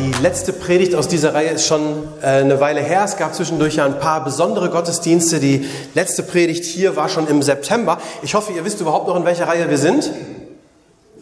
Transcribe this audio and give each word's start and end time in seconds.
Die 0.00 0.22
letzte 0.22 0.52
Predigt 0.52 0.94
aus 0.94 1.08
dieser 1.08 1.34
Reihe 1.34 1.50
ist 1.50 1.66
schon 1.66 2.08
äh, 2.22 2.26
eine 2.26 2.58
Weile 2.60 2.80
her. 2.80 3.02
Es 3.04 3.16
gab 3.16 3.34
zwischendurch 3.34 3.74
ja 3.74 3.84
ein 3.84 3.98
paar 3.98 4.24
besondere 4.24 4.70
Gottesdienste. 4.70 5.40
Die 5.40 5.68
letzte 5.94 6.22
Predigt 6.22 6.64
hier 6.64 6.96
war 6.96 7.08
schon 7.08 7.28
im 7.28 7.42
September. 7.42 7.98
Ich 8.22 8.34
hoffe, 8.34 8.52
ihr 8.52 8.64
wisst 8.64 8.80
überhaupt 8.80 9.08
noch, 9.08 9.16
in 9.16 9.24
welcher 9.24 9.46
Reihe 9.46 9.68
wir 9.68 9.78
sind. 9.78 10.10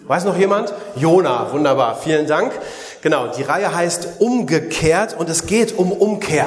Weiß 0.06 0.24
noch 0.24 0.36
jemand? 0.36 0.72
Jona, 0.96 1.52
wunderbar, 1.52 1.98
vielen 2.02 2.26
Dank. 2.26 2.52
Genau, 3.02 3.26
die 3.28 3.42
Reihe 3.42 3.74
heißt 3.74 4.08
Umgekehrt 4.20 5.16
und 5.18 5.28
es 5.28 5.46
geht 5.46 5.76
um 5.76 5.90
Umkehr. 5.90 6.46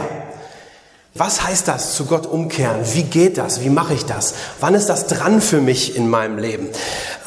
Was 1.13 1.45
heißt 1.45 1.67
das, 1.67 1.95
zu 1.95 2.05
Gott 2.05 2.25
umkehren? 2.25 2.79
Wie 2.93 3.03
geht 3.03 3.37
das? 3.37 3.61
Wie 3.61 3.69
mache 3.69 3.93
ich 3.93 4.05
das? 4.05 4.33
Wann 4.61 4.75
ist 4.75 4.87
das 4.87 5.07
dran 5.07 5.41
für 5.41 5.59
mich 5.59 5.97
in 5.97 6.09
meinem 6.09 6.37
Leben? 6.37 6.69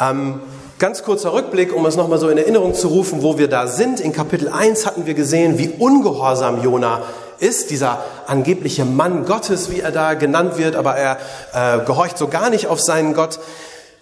Ähm, 0.01 0.41
Ganz 0.85 1.03
kurzer 1.03 1.33
Rückblick, 1.33 1.75
um 1.75 1.87
es 1.87 1.97
nochmal 1.97 2.19
so 2.19 2.29
in 2.29 2.37
Erinnerung 2.37 2.75
zu 2.75 2.89
rufen, 2.89 3.23
wo 3.23 3.39
wir 3.39 3.49
da 3.49 3.69
sind. 3.69 4.01
In 4.01 4.13
Kapitel 4.13 4.51
1 4.51 4.85
hatten 4.85 5.07
wir 5.07 5.15
gesehen, 5.15 5.57
wie 5.57 5.71
ungehorsam 5.71 6.63
Jona 6.63 7.01
ist, 7.39 7.71
dieser 7.71 8.05
angebliche 8.27 8.85
Mann 8.85 9.25
Gottes, 9.25 9.71
wie 9.71 9.81
er 9.81 9.93
da 9.93 10.13
genannt 10.13 10.59
wird, 10.59 10.77
aber 10.77 10.95
er 10.95 11.17
äh, 11.55 11.83
gehorcht 11.87 12.19
so 12.19 12.29
gar 12.29 12.51
nicht 12.51 12.67
auf 12.67 12.83
seinen 12.83 13.15
Gott. 13.15 13.41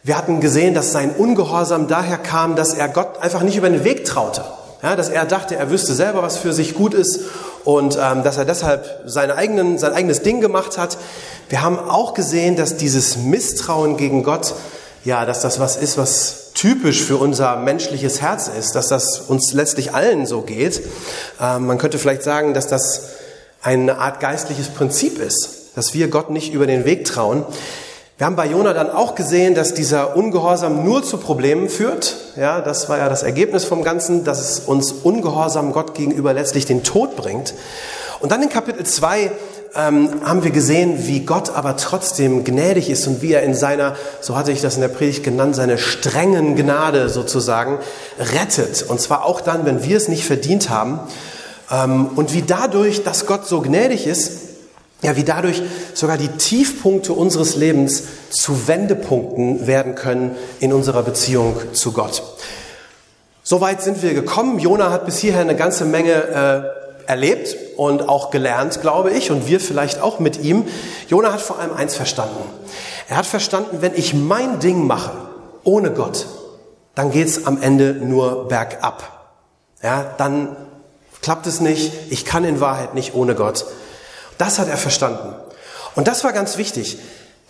Wir 0.02 0.18
hatten 0.18 0.40
gesehen, 0.40 0.74
dass 0.74 0.90
sein 0.90 1.12
Ungehorsam 1.12 1.86
daher 1.86 2.18
kam, 2.18 2.56
dass 2.56 2.74
er 2.74 2.88
Gott 2.88 3.22
einfach 3.22 3.42
nicht 3.42 3.56
über 3.56 3.70
den 3.70 3.84
Weg 3.84 4.04
traute. 4.04 4.42
Ja, 4.82 4.96
dass 4.96 5.08
er 5.08 5.24
dachte, 5.24 5.54
er 5.54 5.70
wüsste 5.70 5.94
selber, 5.94 6.24
was 6.24 6.36
für 6.36 6.52
sich 6.52 6.74
gut 6.74 6.94
ist 6.94 7.20
und 7.62 7.96
ähm, 8.02 8.24
dass 8.24 8.38
er 8.38 8.44
deshalb 8.44 9.02
seine 9.06 9.36
eigenen, 9.36 9.78
sein 9.78 9.92
eigenes 9.92 10.22
Ding 10.22 10.40
gemacht 10.40 10.78
hat. 10.78 10.98
Wir 11.48 11.62
haben 11.62 11.78
auch 11.78 12.12
gesehen, 12.12 12.56
dass 12.56 12.76
dieses 12.76 13.18
Misstrauen 13.18 13.96
gegen 13.96 14.24
Gott, 14.24 14.52
ja, 15.04 15.24
dass 15.24 15.40
das 15.40 15.58
was 15.58 15.76
ist, 15.76 15.98
was 15.98 16.52
typisch 16.54 17.02
für 17.02 17.16
unser 17.16 17.56
menschliches 17.56 18.20
Herz 18.20 18.48
ist, 18.48 18.74
dass 18.74 18.88
das 18.88 19.20
uns 19.20 19.52
letztlich 19.52 19.94
allen 19.94 20.26
so 20.26 20.42
geht. 20.42 20.82
Ähm, 21.40 21.66
man 21.66 21.78
könnte 21.78 21.98
vielleicht 21.98 22.22
sagen, 22.22 22.54
dass 22.54 22.68
das 22.68 23.08
eine 23.62 23.98
Art 23.98 24.20
geistliches 24.20 24.68
Prinzip 24.68 25.18
ist, 25.18 25.76
dass 25.76 25.94
wir 25.94 26.08
Gott 26.08 26.30
nicht 26.30 26.52
über 26.52 26.66
den 26.66 26.84
Weg 26.84 27.04
trauen. 27.04 27.44
Wir 28.18 28.26
haben 28.26 28.36
bei 28.36 28.46
Jona 28.46 28.72
dann 28.72 28.90
auch 28.90 29.16
gesehen, 29.16 29.54
dass 29.54 29.74
dieser 29.74 30.16
Ungehorsam 30.16 30.84
nur 30.84 31.02
zu 31.02 31.16
Problemen 31.16 31.68
führt. 31.68 32.14
Ja, 32.36 32.60
das 32.60 32.88
war 32.88 32.98
ja 32.98 33.08
das 33.08 33.24
Ergebnis 33.24 33.64
vom 33.64 33.82
Ganzen, 33.82 34.22
dass 34.22 34.38
es 34.38 34.60
uns 34.60 34.92
Ungehorsam 34.92 35.72
Gott 35.72 35.94
gegenüber 35.94 36.32
letztlich 36.32 36.66
den 36.66 36.84
Tod 36.84 37.16
bringt. 37.16 37.54
Und 38.20 38.30
dann 38.30 38.40
in 38.40 38.48
Kapitel 38.48 38.84
2 38.84 39.32
ähm, 39.74 40.10
haben 40.24 40.44
wir 40.44 40.50
gesehen, 40.50 41.06
wie 41.06 41.20
Gott 41.20 41.50
aber 41.50 41.76
trotzdem 41.76 42.44
gnädig 42.44 42.90
ist 42.90 43.06
und 43.06 43.22
wie 43.22 43.32
er 43.32 43.42
in 43.42 43.54
seiner, 43.54 43.96
so 44.20 44.36
hatte 44.36 44.52
ich 44.52 44.60
das 44.60 44.74
in 44.74 44.82
der 44.82 44.88
Predigt 44.88 45.24
genannt, 45.24 45.56
seine 45.56 45.78
strengen 45.78 46.56
Gnade 46.56 47.08
sozusagen 47.08 47.78
rettet. 48.18 48.84
Und 48.86 49.00
zwar 49.00 49.24
auch 49.24 49.40
dann, 49.40 49.64
wenn 49.64 49.82
wir 49.84 49.96
es 49.96 50.08
nicht 50.08 50.24
verdient 50.24 50.68
haben. 50.68 51.00
Ähm, 51.70 52.10
und 52.16 52.34
wie 52.34 52.42
dadurch, 52.42 53.02
dass 53.02 53.26
Gott 53.26 53.46
so 53.46 53.62
gnädig 53.62 54.06
ist, 54.06 54.32
ja, 55.00 55.16
wie 55.16 55.24
dadurch 55.24 55.62
sogar 55.94 56.16
die 56.16 56.28
Tiefpunkte 56.28 57.12
unseres 57.12 57.56
Lebens 57.56 58.04
zu 58.30 58.68
Wendepunkten 58.68 59.66
werden 59.66 59.96
können 59.96 60.36
in 60.60 60.72
unserer 60.72 61.02
Beziehung 61.02 61.56
zu 61.72 61.92
Gott. 61.92 62.22
Soweit 63.42 63.82
sind 63.82 64.02
wir 64.02 64.14
gekommen. 64.14 64.60
Jona 64.60 64.90
hat 64.90 65.04
bis 65.04 65.18
hierher 65.18 65.40
eine 65.40 65.56
ganze 65.56 65.84
Menge 65.84 66.12
äh, 66.12 66.81
erlebt 67.06 67.56
und 67.76 68.08
auch 68.08 68.30
gelernt, 68.30 68.80
glaube 68.80 69.10
ich, 69.10 69.30
und 69.30 69.46
wir 69.46 69.60
vielleicht 69.60 70.00
auch 70.00 70.18
mit 70.18 70.42
ihm. 70.42 70.66
Jona 71.08 71.32
hat 71.32 71.40
vor 71.40 71.58
allem 71.58 71.74
eins 71.74 71.94
verstanden. 71.94 72.42
Er 73.08 73.16
hat 73.16 73.26
verstanden, 73.26 73.78
wenn 73.80 73.94
ich 73.94 74.14
mein 74.14 74.60
Ding 74.60 74.86
mache, 74.86 75.12
ohne 75.64 75.92
Gott, 75.92 76.26
dann 76.94 77.10
geht's 77.10 77.46
am 77.46 77.60
Ende 77.62 77.92
nur 77.94 78.48
bergab. 78.48 79.26
Ja, 79.82 80.14
dann 80.18 80.56
klappt 81.20 81.46
es 81.46 81.60
nicht. 81.60 81.92
Ich 82.10 82.24
kann 82.24 82.44
in 82.44 82.60
Wahrheit 82.60 82.94
nicht 82.94 83.14
ohne 83.14 83.34
Gott. 83.34 83.64
Das 84.38 84.58
hat 84.58 84.68
er 84.68 84.76
verstanden. 84.76 85.34
Und 85.94 86.08
das 86.08 86.24
war 86.24 86.32
ganz 86.32 86.56
wichtig. 86.56 86.98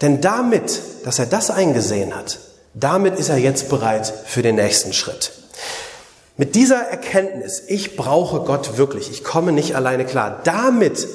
Denn 0.00 0.20
damit, 0.20 0.80
dass 1.04 1.18
er 1.18 1.26
das 1.26 1.50
eingesehen 1.50 2.14
hat, 2.14 2.38
damit 2.74 3.18
ist 3.18 3.28
er 3.28 3.36
jetzt 3.38 3.68
bereit 3.68 4.12
für 4.26 4.42
den 4.42 4.56
nächsten 4.56 4.92
Schritt. 4.92 5.32
Mit 6.36 6.54
dieser 6.54 6.80
Erkenntnis, 6.80 7.62
ich 7.68 7.96
brauche 7.96 8.40
Gott 8.40 8.78
wirklich, 8.78 9.10
ich 9.10 9.22
komme 9.22 9.52
nicht 9.52 9.76
alleine 9.76 10.06
klar, 10.06 10.40
damit 10.44 11.06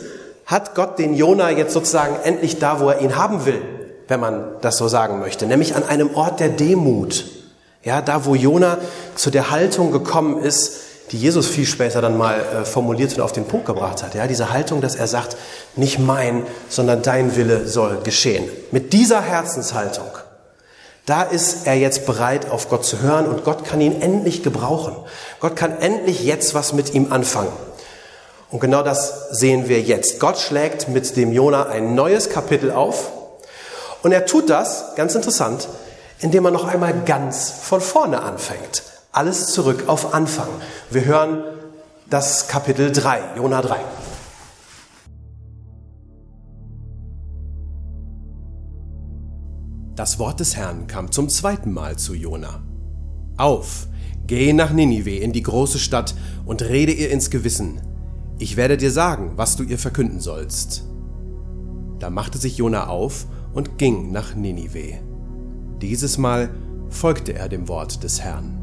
hat 0.46 0.76
Gott 0.76 1.00
den 1.00 1.16
Jona 1.16 1.50
jetzt 1.50 1.74
sozusagen 1.74 2.16
endlich 2.24 2.60
da, 2.60 2.80
wo 2.80 2.90
er 2.90 3.02
ihn 3.02 3.16
haben 3.16 3.46
will, 3.46 3.62
wenn 4.08 4.20
man 4.20 4.46
das 4.62 4.78
so 4.78 4.88
sagen 4.88 5.20
möchte, 5.20 5.48
nämlich 5.48 5.76
an 5.76 5.84
einem 5.84 6.16
Ort 6.16 6.40
der 6.40 6.50
Demut. 6.50 7.26
Ja, 7.84 8.02
da 8.02 8.26
wo 8.26 8.36
Jona 8.36 8.78
zu 9.16 9.30
der 9.30 9.50
Haltung 9.50 9.92
gekommen 9.92 10.42
ist, 10.42 10.82
die 11.12 11.18
Jesus 11.18 11.48
viel 11.48 11.66
später 11.66 12.02
dann 12.02 12.18
mal 12.18 12.40
äh, 12.40 12.66
formuliert 12.66 13.14
und 13.14 13.22
auf 13.22 13.32
den 13.32 13.46
Punkt 13.46 13.66
gebracht 13.66 14.04
hat. 14.04 14.14
Ja, 14.14 14.28
diese 14.28 14.52
Haltung, 14.52 14.82
dass 14.82 14.96
er 14.96 15.08
sagt, 15.08 15.38
nicht 15.76 16.00
mein, 16.00 16.46
sondern 16.70 17.02
dein 17.02 17.36
Wille 17.36 17.68
soll 17.68 18.02
geschehen. 18.04 18.50
Mit 18.72 18.94
dieser 18.94 19.22
Herzenshaltung 19.22 20.10
da 21.08 21.24
ist 21.24 21.66
er 21.66 21.76
jetzt 21.76 22.06
bereit, 22.06 22.52
auf 22.52 22.70
Gott 22.70 22.86
zu 22.86 23.02
hören 23.02 23.28
und 23.28 23.46
Gott 23.46 23.64
kann 23.64 23.80
ihn 23.80 24.02
endlich 24.02 24.44
gebrauchen. 24.44 24.94
Gott 25.40 25.56
kann 25.56 25.80
endlich 25.80 26.22
jetzt 26.22 26.54
was 26.54 26.74
mit 26.74 26.94
ihm 26.94 27.14
anfangen. 27.14 27.54
Und 28.52 28.60
genau 28.60 28.84
das 28.84 29.30
sehen 29.32 29.70
wir 29.70 29.82
jetzt. 29.82 30.20
Gott 30.20 30.38
schlägt 30.38 30.90
mit 30.90 31.16
dem 31.16 31.32
Jona 31.32 31.68
ein 31.68 31.96
neues 31.96 32.30
Kapitel 32.30 32.72
auf 32.72 33.10
und 34.04 34.12
er 34.12 34.26
tut 34.26 34.50
das, 34.50 34.96
ganz 34.96 35.16
interessant, 35.16 35.70
indem 36.20 36.44
er 36.44 36.52
noch 36.52 36.68
einmal 36.68 36.94
ganz 37.06 37.52
von 37.52 37.80
vorne 37.80 38.22
anfängt. 38.22 38.84
Alles 39.14 39.48
zurück 39.48 39.86
auf 39.88 40.14
Anfang. 40.14 40.50
Wir 40.90 41.06
hören 41.06 41.42
das 42.10 42.50
Kapitel 42.50 42.92
3, 42.92 43.20
Jona 43.38 43.62
3. 43.62 43.78
Das 49.98 50.20
Wort 50.20 50.40
des 50.40 50.56
Herrn 50.56 50.86
kam 50.86 51.12
zum 51.12 51.28
zweiten 51.28 51.74
Mal 51.74 51.96
zu 51.96 52.14
Jona. 52.14 52.62
Auf, 53.36 53.88
geh 54.28 54.54
nach 54.54 54.72
Ninive 54.72 55.10
in 55.10 55.34
die 55.34 55.42
große 55.42 55.80
Stadt 55.80 56.14
und 56.46 56.62
rede 56.62 56.92
ihr 56.92 57.10
ins 57.10 57.32
Gewissen. 57.32 57.82
Ich 58.38 58.58
werde 58.58 58.78
dir 58.78 58.92
sagen, 58.92 59.32
was 59.38 59.56
du 59.56 59.64
ihr 59.64 59.80
verkünden 59.80 60.20
sollst. 60.20 60.88
Da 61.98 62.12
machte 62.12 62.38
sich 62.38 62.58
Jona 62.58 62.86
auf 62.86 63.26
und 63.54 63.80
ging 63.80 64.12
nach 64.12 64.36
Ninive. 64.36 65.00
Dieses 65.82 66.20
Mal 66.20 66.52
folgte 66.90 67.34
er 67.34 67.50
dem 67.50 67.68
Wort 67.68 68.04
des 68.04 68.22
Herrn. 68.22 68.56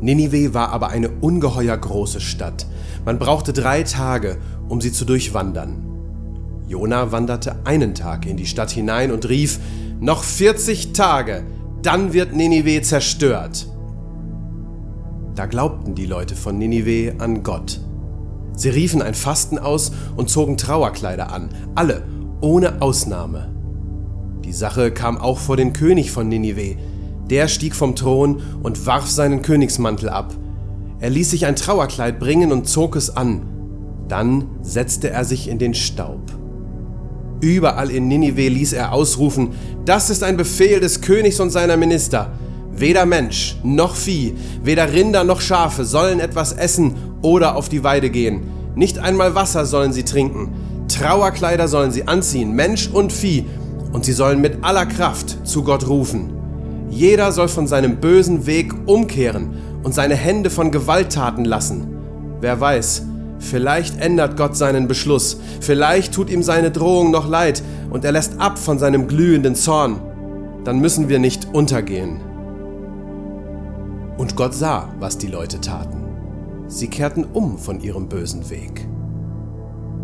Ninive 0.00 0.54
war 0.54 0.68
aber 0.68 0.90
eine 0.90 1.10
ungeheuer 1.10 1.76
große 1.76 2.20
Stadt. 2.20 2.64
Man 3.04 3.18
brauchte 3.18 3.52
drei 3.52 3.82
Tage, 3.82 4.38
um 4.68 4.80
sie 4.80 4.92
zu 4.92 5.04
durchwandern. 5.04 5.97
Jona 6.68 7.12
wanderte 7.12 7.56
einen 7.64 7.94
Tag 7.94 8.26
in 8.26 8.36
die 8.36 8.46
Stadt 8.46 8.70
hinein 8.70 9.10
und 9.10 9.28
rief, 9.28 9.58
noch 10.00 10.22
40 10.22 10.92
Tage, 10.92 11.42
dann 11.82 12.12
wird 12.12 12.34
Ninive 12.34 12.82
zerstört. 12.82 13.66
Da 15.34 15.46
glaubten 15.46 15.94
die 15.94 16.06
Leute 16.06 16.36
von 16.36 16.58
Ninive 16.58 17.14
an 17.18 17.42
Gott. 17.42 17.80
Sie 18.54 18.68
riefen 18.68 19.02
ein 19.02 19.14
Fasten 19.14 19.58
aus 19.58 19.92
und 20.16 20.28
zogen 20.28 20.56
Trauerkleider 20.56 21.32
an, 21.32 21.48
alle, 21.74 22.02
ohne 22.40 22.82
Ausnahme. 22.82 23.54
Die 24.44 24.52
Sache 24.52 24.90
kam 24.90 25.16
auch 25.16 25.38
vor 25.38 25.56
den 25.56 25.72
König 25.72 26.10
von 26.10 26.28
Ninive. 26.28 26.76
Der 27.30 27.48
stieg 27.48 27.74
vom 27.74 27.94
Thron 27.94 28.42
und 28.62 28.86
warf 28.86 29.06
seinen 29.08 29.42
Königsmantel 29.42 30.08
ab. 30.08 30.34
Er 31.00 31.10
ließ 31.10 31.30
sich 31.30 31.46
ein 31.46 31.56
Trauerkleid 31.56 32.18
bringen 32.18 32.50
und 32.50 32.68
zog 32.68 32.96
es 32.96 33.16
an. 33.16 33.42
Dann 34.08 34.46
setzte 34.62 35.10
er 35.10 35.24
sich 35.24 35.48
in 35.48 35.58
den 35.58 35.74
Staub. 35.74 36.22
Überall 37.40 37.90
in 37.90 38.08
Ninive 38.08 38.48
ließ 38.48 38.72
er 38.72 38.92
ausrufen, 38.92 39.50
das 39.84 40.10
ist 40.10 40.24
ein 40.24 40.36
Befehl 40.36 40.80
des 40.80 41.00
Königs 41.00 41.40
und 41.40 41.50
seiner 41.50 41.76
Minister. 41.76 42.32
Weder 42.72 43.06
Mensch 43.06 43.56
noch 43.62 43.94
Vieh, 43.94 44.34
weder 44.62 44.92
Rinder 44.92 45.24
noch 45.24 45.40
Schafe 45.40 45.84
sollen 45.84 46.20
etwas 46.20 46.52
essen 46.52 46.94
oder 47.22 47.56
auf 47.56 47.68
die 47.68 47.84
Weide 47.84 48.10
gehen. 48.10 48.42
Nicht 48.74 48.98
einmal 48.98 49.34
Wasser 49.34 49.66
sollen 49.66 49.92
sie 49.92 50.04
trinken. 50.04 50.52
Trauerkleider 50.88 51.68
sollen 51.68 51.90
sie 51.90 52.06
anziehen, 52.06 52.52
Mensch 52.52 52.88
und 52.88 53.12
Vieh, 53.12 53.44
und 53.92 54.04
sie 54.04 54.12
sollen 54.12 54.40
mit 54.40 54.62
aller 54.62 54.86
Kraft 54.86 55.46
zu 55.46 55.62
Gott 55.62 55.88
rufen. 55.88 56.32
Jeder 56.90 57.32
soll 57.32 57.48
von 57.48 57.66
seinem 57.66 57.96
bösen 57.96 58.46
Weg 58.46 58.72
umkehren 58.86 59.50
und 59.82 59.94
seine 59.94 60.14
Hände 60.14 60.50
von 60.50 60.70
Gewalttaten 60.70 61.44
lassen. 61.44 61.88
Wer 62.40 62.60
weiß, 62.60 63.02
vielleicht 63.38 63.98
ändert 64.00 64.36
Gott 64.36 64.56
seinen 64.56 64.88
Beschluss, 64.88 65.38
vielleicht 65.60 66.14
tut 66.14 66.30
ihm 66.30 66.42
seine 66.42 66.70
Drohung 66.70 67.10
noch 67.10 67.28
leid 67.28 67.62
und 67.90 68.04
er 68.04 68.12
lässt 68.12 68.40
ab 68.40 68.58
von 68.58 68.78
seinem 68.78 69.08
glühenden 69.08 69.54
Zorn. 69.54 70.00
Dann 70.64 70.80
müssen 70.80 71.08
wir 71.08 71.18
nicht 71.18 71.48
untergehen. 71.52 72.20
Und 74.18 74.36
Gott 74.36 74.54
sah, 74.54 74.88
was 74.98 75.16
die 75.18 75.28
Leute 75.28 75.60
taten. 75.60 76.04
Sie 76.66 76.88
kehrten 76.88 77.24
um 77.24 77.56
von 77.56 77.80
ihrem 77.80 78.08
bösen 78.08 78.50
Weg. 78.50 78.86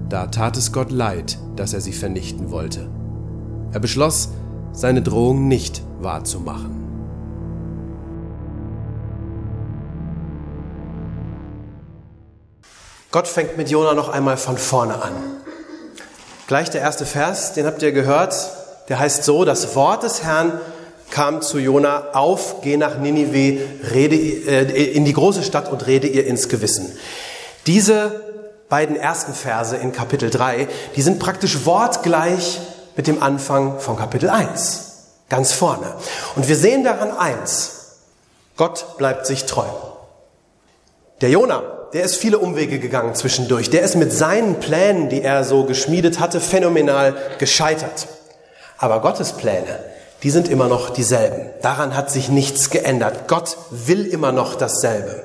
Da 0.08 0.26
tat 0.28 0.56
es 0.56 0.72
Gott 0.72 0.92
leid, 0.92 1.38
dass 1.56 1.75
er 1.75 1.81
sie 1.81 1.92
vernichten 1.92 2.50
wollte. 2.50 2.88
Er 3.72 3.81
beschloss, 3.81 4.31
seine 4.72 5.02
Drohung 5.02 5.48
nicht 5.48 5.82
wahrzumachen. 6.00 6.83
Gott 13.14 13.28
fängt 13.28 13.56
mit 13.56 13.70
Jona 13.70 13.94
noch 13.94 14.08
einmal 14.08 14.37
von 14.37 14.58
vorne 14.58 15.00
an. 15.00 15.12
Gleich 16.49 16.70
der 16.70 16.81
erste 16.81 17.06
Vers, 17.06 17.52
den 17.52 17.64
habt 17.64 17.81
ihr 17.81 17.93
gehört, 17.93 18.34
der 18.88 18.99
heißt 18.99 19.22
so, 19.22 19.44
das 19.44 19.76
Wort 19.76 20.02
des 20.02 20.25
Herrn 20.25 20.61
kam 21.11 21.40
zu 21.40 21.61
Jona, 21.61 22.08
auf, 22.14 22.61
geh 22.62 22.76
nach 22.76 22.99
Ninive, 22.99 23.61
rede 23.93 24.16
äh, 24.16 24.94
in 24.94 25.05
die 25.05 25.12
große 25.12 25.44
Stadt 25.44 25.70
und 25.70 25.87
rede 25.87 26.08
ihr 26.08 26.26
ins 26.26 26.49
Gewissen. 26.49 26.90
Diese 27.69 28.20
beiden 28.69 28.96
ersten 28.96 29.32
Verse 29.32 29.76
in 29.76 29.93
Kapitel 29.93 30.28
3, 30.28 30.67
die 30.96 31.02
sind 31.02 31.20
praktisch 31.20 31.64
wortgleich 31.67 32.58
mit 32.96 33.06
dem 33.06 33.22
Anfang 33.22 33.78
von 33.78 33.96
Kapitel 33.96 34.28
1. 34.28 34.81
Ganz 35.28 35.52
vorne. 35.52 35.87
Und 36.34 36.49
wir 36.49 36.56
sehen 36.56 36.82
daran 36.82 37.17
eins. 37.17 38.00
Gott 38.56 38.99
bleibt 38.99 39.25
sich 39.25 39.46
treu. 39.46 39.69
Der 41.20 41.31
Jona, 41.31 41.73
der 41.94 42.02
ist 42.02 42.17
viele 42.17 42.41
Umwege 42.41 42.81
gegangen 42.81 43.14
zwischendurch. 43.14 43.70
Der 43.70 43.82
ist 43.82 43.94
mit 43.94 44.12
seinen 44.12 44.58
Plänen, 44.58 45.08
die 45.08 45.23
er 45.23 45.44
so 45.44 45.64
geschmiedet 45.64 46.19
hatte, 46.19 46.41
phänomenal 46.41 47.14
gescheitert. 47.38 48.08
Aber 48.79 49.00
Gottes 49.00 49.35
Pläne, 49.35 49.79
die 50.25 50.31
sind 50.31 50.49
immer 50.49 50.67
noch 50.67 50.91
dieselben. 50.91 51.50
Daran 51.62 51.96
hat 51.96 52.11
sich 52.11 52.29
nichts 52.29 52.70
geändert. 52.70 53.29
Gott 53.29 53.56
will 53.70 54.06
immer 54.06 54.32
noch 54.32 54.56
dasselbe. 54.56 55.23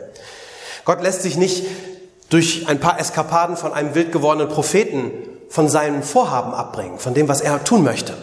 Gott 0.86 1.02
lässt 1.02 1.24
sich 1.24 1.38
nicht 1.38 1.66
durch 2.30 2.68
ein 2.68 2.80
paar 2.80 3.00
Eskapaden 3.00 3.58
von 3.58 3.74
einem 3.74 3.96
wild 3.96 4.12
gewordenen 4.12 4.50
Propheten 4.50 5.12
von 5.50 5.70
seinen 5.70 6.04
Vorhaben 6.04 6.54
abbringen, 6.54 7.00
von 7.00 7.16
dem, 7.16 7.28
was 7.28 7.42
er 7.42 7.64
tun 7.64 7.84
möchte. 7.84 8.14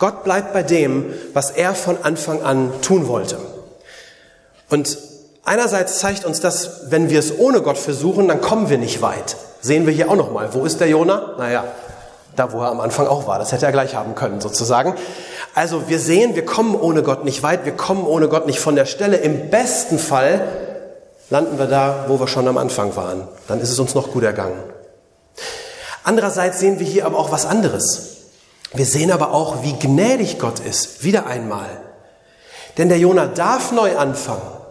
Gott 0.00 0.24
bleibt 0.24 0.52
bei 0.52 0.64
dem, 0.64 1.14
was 1.32 1.52
er 1.52 1.76
von 1.76 1.96
Anfang 2.02 2.42
an 2.42 2.72
tun 2.82 3.06
wollte. 3.06 3.38
Und 4.68 4.98
einerseits 5.44 5.98
zeigt 5.98 6.24
uns 6.24 6.40
das, 6.40 6.90
wenn 6.90 7.10
wir 7.10 7.18
es 7.18 7.38
ohne 7.38 7.62
Gott 7.62 7.78
versuchen, 7.78 8.28
dann 8.28 8.40
kommen 8.40 8.68
wir 8.68 8.78
nicht 8.78 9.02
weit. 9.02 9.36
Sehen 9.60 9.86
wir 9.86 9.92
hier 9.92 10.10
auch 10.10 10.16
nochmal. 10.16 10.54
Wo 10.54 10.64
ist 10.64 10.80
der 10.80 10.88
Jona? 10.88 11.34
Naja, 11.38 11.64
da 12.36 12.52
wo 12.52 12.60
er 12.60 12.70
am 12.70 12.80
Anfang 12.80 13.06
auch 13.06 13.26
war. 13.26 13.38
Das 13.38 13.52
hätte 13.52 13.66
er 13.66 13.72
gleich 13.72 13.94
haben 13.94 14.14
können, 14.14 14.40
sozusagen. 14.40 14.94
Also 15.54 15.88
wir 15.88 15.98
sehen, 15.98 16.34
wir 16.34 16.44
kommen 16.44 16.74
ohne 16.74 17.02
Gott 17.02 17.24
nicht 17.24 17.42
weit, 17.42 17.64
wir 17.64 17.76
kommen 17.76 18.06
ohne 18.06 18.28
Gott 18.28 18.46
nicht 18.46 18.58
von 18.58 18.74
der 18.74 18.86
Stelle. 18.86 19.18
Im 19.18 19.50
besten 19.50 19.98
Fall 19.98 20.46
landen 21.30 21.58
wir 21.58 21.66
da, 21.66 22.06
wo 22.08 22.18
wir 22.18 22.26
schon 22.26 22.48
am 22.48 22.58
Anfang 22.58 22.96
waren. 22.96 23.28
Dann 23.48 23.60
ist 23.60 23.70
es 23.70 23.78
uns 23.78 23.94
noch 23.94 24.10
gut 24.12 24.24
ergangen. 24.24 24.62
Andererseits 26.04 26.58
sehen 26.58 26.78
wir 26.78 26.86
hier 26.86 27.06
aber 27.06 27.18
auch 27.18 27.30
was 27.30 27.46
anderes. 27.46 28.16
Wir 28.74 28.86
sehen 28.86 29.12
aber 29.12 29.32
auch, 29.32 29.62
wie 29.62 29.74
gnädig 29.74 30.38
Gott 30.38 30.58
ist, 30.58 31.04
wieder 31.04 31.26
einmal. 31.26 31.68
Denn 32.78 32.88
der 32.88 32.98
Jonah 32.98 33.26
darf 33.26 33.70
neu 33.72 33.96
anfangen. 33.96 34.61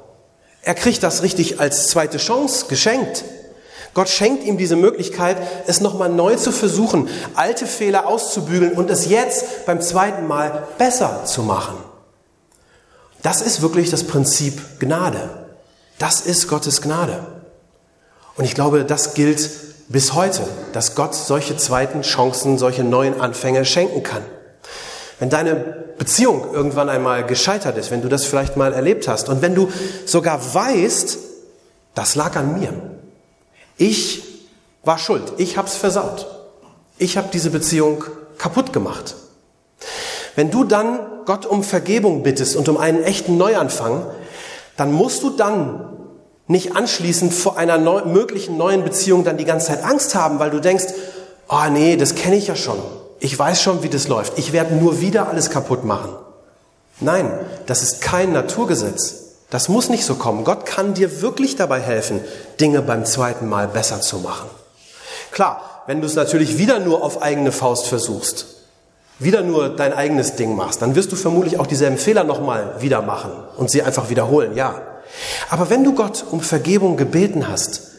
Er 0.63 0.75
kriegt 0.75 1.03
das 1.03 1.23
richtig 1.23 1.59
als 1.59 1.87
zweite 1.87 2.17
Chance 2.17 2.65
geschenkt. 2.67 3.23
Gott 3.93 4.09
schenkt 4.09 4.45
ihm 4.45 4.57
diese 4.57 4.75
Möglichkeit, 4.75 5.37
es 5.67 5.81
nochmal 5.81 6.09
neu 6.09 6.35
zu 6.35 6.51
versuchen, 6.51 7.09
alte 7.35 7.65
Fehler 7.65 8.07
auszubügeln 8.07 8.73
und 8.73 8.89
es 8.89 9.09
jetzt 9.09 9.65
beim 9.65 9.81
zweiten 9.81 10.27
Mal 10.27 10.67
besser 10.77 11.25
zu 11.25 11.43
machen. 11.43 11.77
Das 13.21 13.41
ist 13.41 13.61
wirklich 13.61 13.89
das 13.89 14.05
Prinzip 14.05 14.79
Gnade. 14.79 15.29
Das 15.99 16.21
ist 16.21 16.47
Gottes 16.47 16.81
Gnade. 16.81 17.25
Und 18.37 18.45
ich 18.45 18.55
glaube, 18.55 18.85
das 18.85 19.13
gilt 19.13 19.49
bis 19.89 20.13
heute, 20.13 20.41
dass 20.71 20.95
Gott 20.95 21.13
solche 21.13 21.57
zweiten 21.57 22.01
Chancen, 22.01 22.57
solche 22.57 22.83
neuen 22.83 23.19
Anfänge 23.19 23.65
schenken 23.65 24.03
kann. 24.03 24.23
Wenn 25.19 25.29
deine 25.29 25.55
Beziehung 25.97 26.53
irgendwann 26.53 26.89
einmal 26.89 27.25
gescheitert 27.25 27.77
ist, 27.77 27.91
wenn 27.91 28.01
du 28.01 28.09
das 28.09 28.25
vielleicht 28.25 28.57
mal 28.57 28.73
erlebt 28.73 29.07
hast 29.07 29.29
und 29.29 29.41
wenn 29.41 29.55
du 29.55 29.69
sogar 30.05 30.53
weißt, 30.53 31.17
das 31.93 32.15
lag 32.15 32.35
an 32.35 32.59
mir, 32.59 32.73
ich 33.77 34.23
war 34.83 34.97
schuld. 34.97 35.33
Ich 35.37 35.57
hab's 35.57 35.75
versaut. 35.75 36.27
Ich 36.97 37.17
habe 37.17 37.29
diese 37.31 37.49
Beziehung 37.49 38.03
kaputt 38.37 38.73
gemacht. 38.73 39.15
Wenn 40.35 40.51
du 40.51 40.63
dann 40.63 40.99
Gott 41.25 41.45
um 41.45 41.63
Vergebung 41.63 42.23
bittest 42.23 42.55
und 42.55 42.69
um 42.69 42.77
einen 42.77 43.03
echten 43.03 43.37
Neuanfang, 43.37 44.05
dann 44.77 44.91
musst 44.91 45.23
du 45.23 45.31
dann 45.31 45.85
nicht 46.47 46.75
anschließend 46.75 47.33
vor 47.33 47.57
einer 47.57 47.77
neu, 47.77 48.05
möglichen 48.05 48.57
neuen 48.57 48.83
Beziehung 48.83 49.23
dann 49.23 49.37
die 49.37 49.45
ganze 49.45 49.67
Zeit 49.67 49.83
Angst 49.83 50.15
haben, 50.15 50.39
weil 50.39 50.49
du 50.49 50.59
denkst, 50.59 50.85
oh 51.49 51.69
nee, 51.71 51.95
das 51.97 52.15
kenne 52.15 52.35
ich 52.35 52.47
ja 52.47 52.55
schon. 52.55 52.77
Ich 53.23 53.37
weiß 53.37 53.61
schon, 53.61 53.83
wie 53.83 53.89
das 53.89 54.07
läuft. 54.07 54.39
Ich 54.39 54.51
werde 54.51 54.75
nur 54.75 54.99
wieder 54.99 55.29
alles 55.29 55.51
kaputt 55.51 55.85
machen. 55.85 56.09
Nein, 56.99 57.31
das 57.67 57.83
ist 57.83 58.01
kein 58.01 58.33
Naturgesetz. 58.33 59.15
Das 59.51 59.69
muss 59.69 59.89
nicht 59.89 60.05
so 60.05 60.15
kommen. 60.15 60.43
Gott 60.43 60.65
kann 60.65 60.95
dir 60.95 61.21
wirklich 61.21 61.55
dabei 61.55 61.79
helfen, 61.79 62.21
Dinge 62.59 62.81
beim 62.81 63.05
zweiten 63.05 63.47
Mal 63.47 63.67
besser 63.67 64.01
zu 64.01 64.17
machen. 64.17 64.49
Klar, 65.29 65.83
wenn 65.85 66.01
du 66.01 66.07
es 66.07 66.15
natürlich 66.15 66.57
wieder 66.57 66.79
nur 66.79 67.03
auf 67.03 67.21
eigene 67.21 67.51
Faust 67.51 67.87
versuchst, 67.87 68.47
wieder 69.19 69.43
nur 69.43 69.69
dein 69.69 69.93
eigenes 69.93 70.35
Ding 70.35 70.55
machst, 70.55 70.81
dann 70.81 70.95
wirst 70.95 71.11
du 71.11 71.15
vermutlich 71.15 71.59
auch 71.59 71.67
dieselben 71.67 71.99
Fehler 71.99 72.23
nochmal 72.23 72.77
wieder 72.79 73.03
machen 73.03 73.31
und 73.55 73.69
sie 73.69 73.83
einfach 73.83 74.09
wiederholen, 74.09 74.55
ja. 74.55 74.81
Aber 75.51 75.69
wenn 75.69 75.83
du 75.83 75.93
Gott 75.93 76.25
um 76.31 76.41
Vergebung 76.41 76.97
gebeten 76.97 77.47
hast, 77.47 77.90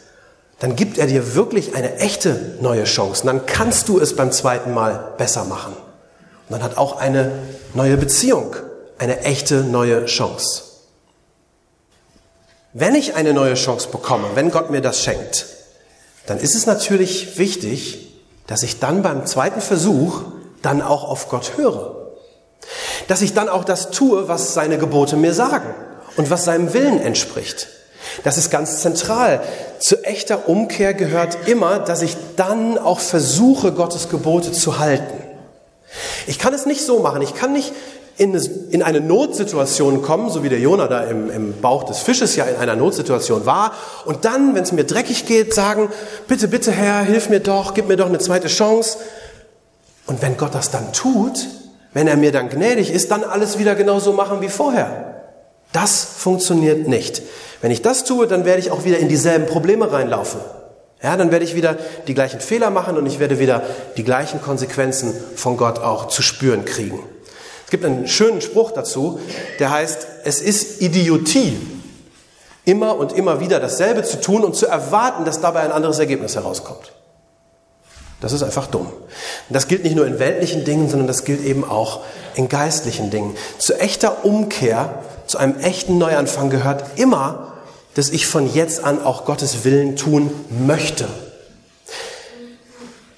dann 0.63 0.77
gibt 0.77 0.97
er 0.97 1.07
dir 1.07 1.35
wirklich 1.35 1.75
eine 1.75 1.97
echte 1.97 2.55
neue 2.61 2.85
Chance. 2.85 3.23
Und 3.23 3.27
dann 3.27 3.45
kannst 3.45 3.89
du 3.89 3.99
es 3.99 4.15
beim 4.15 4.31
zweiten 4.31 4.73
Mal 4.73 5.13
besser 5.17 5.43
machen. 5.43 5.73
Und 5.73 6.51
dann 6.51 6.63
hat 6.63 6.77
auch 6.77 6.95
eine 6.95 7.33
neue 7.73 7.97
Beziehung 7.97 8.55
eine 8.97 9.25
echte 9.25 9.55
neue 9.65 10.05
Chance. 10.05 10.61
Wenn 12.71 12.95
ich 12.95 13.15
eine 13.15 13.33
neue 13.33 13.55
Chance 13.55 13.89
bekomme, 13.89 14.25
wenn 14.35 14.51
Gott 14.51 14.69
mir 14.69 14.79
das 14.79 15.03
schenkt, 15.03 15.47
dann 16.27 16.39
ist 16.39 16.55
es 16.55 16.65
natürlich 16.65 17.37
wichtig, 17.37 18.15
dass 18.47 18.63
ich 18.63 18.79
dann 18.79 19.01
beim 19.03 19.25
zweiten 19.25 19.59
Versuch 19.59 20.21
dann 20.61 20.81
auch 20.81 21.03
auf 21.03 21.27
Gott 21.27 21.57
höre. 21.57 22.13
Dass 23.09 23.21
ich 23.21 23.33
dann 23.33 23.49
auch 23.49 23.65
das 23.65 23.91
tue, 23.91 24.29
was 24.29 24.53
seine 24.53 24.77
Gebote 24.77 25.17
mir 25.17 25.33
sagen 25.33 25.75
und 26.15 26.29
was 26.29 26.45
seinem 26.45 26.71
Willen 26.73 27.01
entspricht. 27.01 27.67
Das 28.23 28.37
ist 28.37 28.51
ganz 28.51 28.81
zentral. 28.81 29.41
Zu 29.79 30.03
echter 30.03 30.47
Umkehr 30.47 30.93
gehört 30.93 31.47
immer, 31.47 31.79
dass 31.79 32.01
ich 32.01 32.15
dann 32.35 32.77
auch 32.77 32.99
versuche, 32.99 33.71
Gottes 33.71 34.09
Gebote 34.09 34.51
zu 34.51 34.79
halten. 34.79 35.23
Ich 36.27 36.39
kann 36.39 36.53
es 36.53 36.65
nicht 36.65 36.85
so 36.85 36.99
machen. 36.99 37.21
Ich 37.21 37.35
kann 37.35 37.53
nicht 37.53 37.73
in, 38.17 38.35
in 38.69 38.83
eine 38.83 39.01
Notsituation 39.01 40.01
kommen, 40.01 40.29
so 40.29 40.43
wie 40.43 40.49
der 40.49 40.59
Jonah 40.59 40.87
da 40.87 41.03
im, 41.03 41.31
im 41.31 41.61
Bauch 41.61 41.83
des 41.83 41.99
Fisches 41.99 42.35
ja 42.35 42.45
in 42.45 42.57
einer 42.57 42.75
Notsituation 42.75 43.45
war, 43.45 43.73
und 44.05 44.25
dann, 44.25 44.53
wenn 44.53 44.63
es 44.63 44.71
mir 44.71 44.83
dreckig 44.83 45.25
geht, 45.25 45.53
sagen, 45.53 45.89
bitte, 46.27 46.47
bitte 46.47 46.71
Herr, 46.71 47.01
hilf 47.01 47.29
mir 47.29 47.39
doch, 47.39 47.73
gib 47.73 47.87
mir 47.87 47.97
doch 47.97 48.05
eine 48.05 48.19
zweite 48.19 48.47
Chance. 48.47 48.97
Und 50.05 50.21
wenn 50.21 50.37
Gott 50.37 50.53
das 50.53 50.69
dann 50.69 50.93
tut, 50.93 51.47
wenn 51.93 52.07
er 52.07 52.17
mir 52.17 52.31
dann 52.31 52.49
gnädig 52.49 52.91
ist, 52.91 53.09
dann 53.11 53.23
alles 53.23 53.57
wieder 53.57 53.73
genauso 53.75 54.13
machen 54.13 54.41
wie 54.41 54.49
vorher. 54.49 55.12
Das 55.73 56.05
funktioniert 56.17 56.87
nicht. 56.87 57.21
Wenn 57.61 57.71
ich 57.71 57.81
das 57.81 58.05
tue, 58.05 58.27
dann 58.27 58.45
werde 58.45 58.61
ich 58.61 58.71
auch 58.71 58.85
wieder 58.85 58.99
in 58.99 59.09
dieselben 59.09 59.45
Probleme 59.45 59.91
reinlaufen. 59.91 60.39
Ja, 61.01 61.17
dann 61.17 61.31
werde 61.31 61.43
ich 61.43 61.55
wieder 61.55 61.77
die 62.07 62.13
gleichen 62.13 62.39
Fehler 62.39 62.69
machen 62.69 62.97
und 62.97 63.05
ich 63.05 63.19
werde 63.19 63.37
wieder 63.37 63.63
die 63.97 64.05
gleichen 64.05 64.41
Konsequenzen 64.41 65.13
von 65.35 65.57
Gott 65.57 65.79
auch 65.79 66.07
zu 66.07 66.21
spüren 66.21 66.63
kriegen 66.63 66.99
gibt 67.73 67.85
einen 67.85 68.07
schönen 68.07 68.39
Spruch 68.39 68.69
dazu, 68.69 69.19
der 69.57 69.71
heißt, 69.71 70.05
es 70.25 70.41
ist 70.41 70.79
Idiotie, 70.79 71.59
immer 72.65 72.95
und 72.95 73.13
immer 73.13 73.39
wieder 73.39 73.59
dasselbe 73.59 74.03
zu 74.03 74.21
tun 74.21 74.43
und 74.43 74.55
zu 74.55 74.67
erwarten, 74.67 75.25
dass 75.25 75.41
dabei 75.41 75.61
ein 75.61 75.71
anderes 75.71 75.97
Ergebnis 75.97 76.35
herauskommt. 76.35 76.93
Das 78.21 78.31
ist 78.31 78.43
einfach 78.43 78.67
dumm. 78.67 78.93
Das 79.49 79.67
gilt 79.67 79.83
nicht 79.83 79.95
nur 79.95 80.05
in 80.05 80.19
weltlichen 80.19 80.65
Dingen, 80.65 80.87
sondern 80.87 81.07
das 81.07 81.25
gilt 81.25 81.43
eben 81.43 81.67
auch 81.67 82.01
in 82.35 82.47
geistlichen 82.47 83.09
Dingen. 83.09 83.35
Zu 83.57 83.73
echter 83.79 84.23
Umkehr, 84.23 84.99
zu 85.27 85.37
einem 85.37 85.59
echten 85.59 85.97
Neuanfang 85.97 86.49
gehört 86.49 86.97
immer, 86.99 87.53
dass 87.95 88.09
ich 88.09 88.27
von 88.27 88.51
jetzt 88.53 88.83
an 88.83 89.03
auch 89.03 89.25
Gottes 89.25 89.63
Willen 89.63 89.95
tun 89.95 90.31
möchte. 90.49 91.07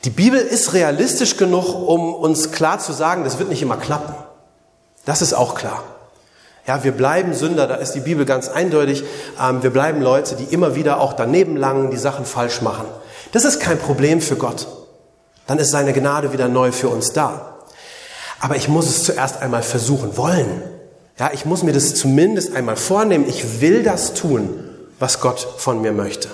Die 0.03 0.09
Bibel 0.09 0.39
ist 0.39 0.73
realistisch 0.73 1.37
genug, 1.37 1.73
um 1.73 2.13
uns 2.13 2.51
klar 2.51 2.79
zu 2.79 2.93
sagen, 2.93 3.23
das 3.23 3.39
wird 3.39 3.49
nicht 3.49 3.61
immer 3.61 3.77
klappen. 3.77 4.13
Das 5.05 5.21
ist 5.21 5.33
auch 5.33 5.55
klar. 5.55 5.83
Ja, 6.67 6.83
wir 6.83 6.91
bleiben 6.91 7.33
Sünder, 7.33 7.67
da 7.67 7.75
ist 7.75 7.93
die 7.93 7.99
Bibel 7.99 8.25
ganz 8.25 8.49
eindeutig. 8.49 9.03
Ähm, 9.39 9.61
wir 9.61 9.69
bleiben 9.69 10.01
Leute, 10.01 10.35
die 10.35 10.45
immer 10.45 10.75
wieder 10.75 10.99
auch 10.99 11.13
daneben 11.13 11.57
langen, 11.57 11.91
die 11.91 11.97
Sachen 11.97 12.25
falsch 12.25 12.61
machen. 12.61 12.85
Das 13.31 13.45
ist 13.45 13.59
kein 13.59 13.77
Problem 13.77 14.21
für 14.21 14.35
Gott. 14.35 14.67
Dann 15.47 15.59
ist 15.59 15.71
seine 15.71 15.93
Gnade 15.93 16.33
wieder 16.33 16.47
neu 16.47 16.71
für 16.71 16.89
uns 16.89 17.13
da. 17.13 17.55
Aber 18.39 18.55
ich 18.55 18.67
muss 18.67 18.87
es 18.87 19.03
zuerst 19.03 19.41
einmal 19.41 19.63
versuchen 19.63 20.17
wollen. 20.17 20.63
Ja, 21.17 21.31
ich 21.33 21.45
muss 21.45 21.63
mir 21.63 21.73
das 21.73 21.95
zumindest 21.95 22.55
einmal 22.55 22.75
vornehmen. 22.75 23.25
Ich 23.27 23.61
will 23.61 23.83
das 23.83 24.13
tun, 24.13 24.69
was 24.99 25.21
Gott 25.21 25.39
von 25.57 25.81
mir 25.81 25.91
möchte. 25.91 26.29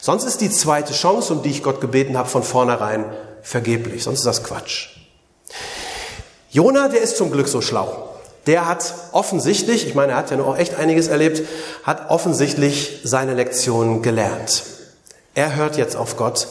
Sonst 0.00 0.24
ist 0.24 0.40
die 0.40 0.50
zweite 0.50 0.92
Chance, 0.92 1.32
um 1.32 1.42
die 1.42 1.50
ich 1.50 1.62
Gott 1.62 1.80
gebeten 1.80 2.16
habe, 2.16 2.28
von 2.28 2.42
vornherein 2.42 3.04
vergeblich. 3.42 4.04
Sonst 4.04 4.20
ist 4.20 4.26
das 4.26 4.44
Quatsch. 4.44 4.90
Jona, 6.50 6.88
der 6.88 7.00
ist 7.00 7.16
zum 7.16 7.32
Glück 7.32 7.48
so 7.48 7.60
schlau 7.60 8.06
der 8.46 8.66
hat 8.66 8.94
offensichtlich, 9.12 9.86
ich 9.86 9.94
meine, 9.94 10.12
er 10.12 10.18
hat 10.18 10.30
ja 10.30 10.36
noch 10.36 10.46
auch 10.46 10.56
echt 10.56 10.76
einiges 10.76 11.08
erlebt, 11.08 11.42
hat 11.82 12.10
offensichtlich 12.10 13.00
seine 13.04 13.34
Lektion 13.34 14.02
gelernt. 14.02 14.62
Er 15.34 15.56
hört 15.56 15.76
jetzt 15.76 15.96
auf 15.96 16.16
Gott 16.16 16.46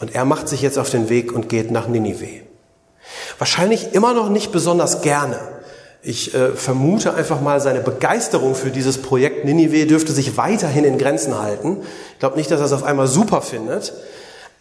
und 0.00 0.14
er 0.14 0.24
macht 0.24 0.48
sich 0.48 0.62
jetzt 0.62 0.78
auf 0.78 0.90
den 0.90 1.08
Weg 1.08 1.32
und 1.32 1.48
geht 1.48 1.70
nach 1.70 1.86
Ninive. 1.86 2.42
Wahrscheinlich 3.38 3.94
immer 3.94 4.14
noch 4.14 4.28
nicht 4.28 4.52
besonders 4.52 5.00
gerne. 5.02 5.38
Ich 6.02 6.32
äh, 6.34 6.52
vermute 6.52 7.14
einfach 7.14 7.40
mal, 7.40 7.60
seine 7.60 7.80
Begeisterung 7.80 8.54
für 8.54 8.70
dieses 8.70 8.98
Projekt 8.98 9.44
Ninive 9.44 9.86
dürfte 9.86 10.12
sich 10.12 10.36
weiterhin 10.36 10.84
in 10.84 10.96
Grenzen 10.96 11.38
halten. 11.38 11.78
Ich 12.12 12.18
glaube 12.20 12.36
nicht, 12.36 12.50
dass 12.50 12.60
er 12.60 12.66
es 12.66 12.72
auf 12.72 12.84
einmal 12.84 13.08
super 13.08 13.42
findet, 13.42 13.92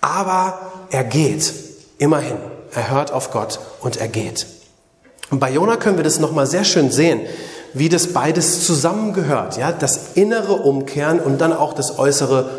aber 0.01 0.71
er 0.89 1.03
geht 1.03 1.53
immerhin. 1.99 2.37
Er 2.73 2.89
hört 2.89 3.11
auf 3.11 3.31
Gott 3.31 3.59
und 3.81 3.97
er 3.97 4.07
geht. 4.07 4.47
Und 5.29 5.39
bei 5.39 5.51
Jona 5.51 5.77
können 5.77 5.97
wir 5.97 6.03
das 6.03 6.19
nochmal 6.19 6.47
sehr 6.47 6.63
schön 6.63 6.91
sehen, 6.91 7.21
wie 7.73 7.89
das 7.89 8.07
beides 8.07 8.65
zusammengehört. 8.65 9.57
Ja? 9.57 9.71
Das 9.71 10.13
innere 10.15 10.53
Umkehren 10.53 11.19
und 11.19 11.39
dann 11.39 11.53
auch 11.53 11.73
das 11.73 11.99
äußere 11.99 12.49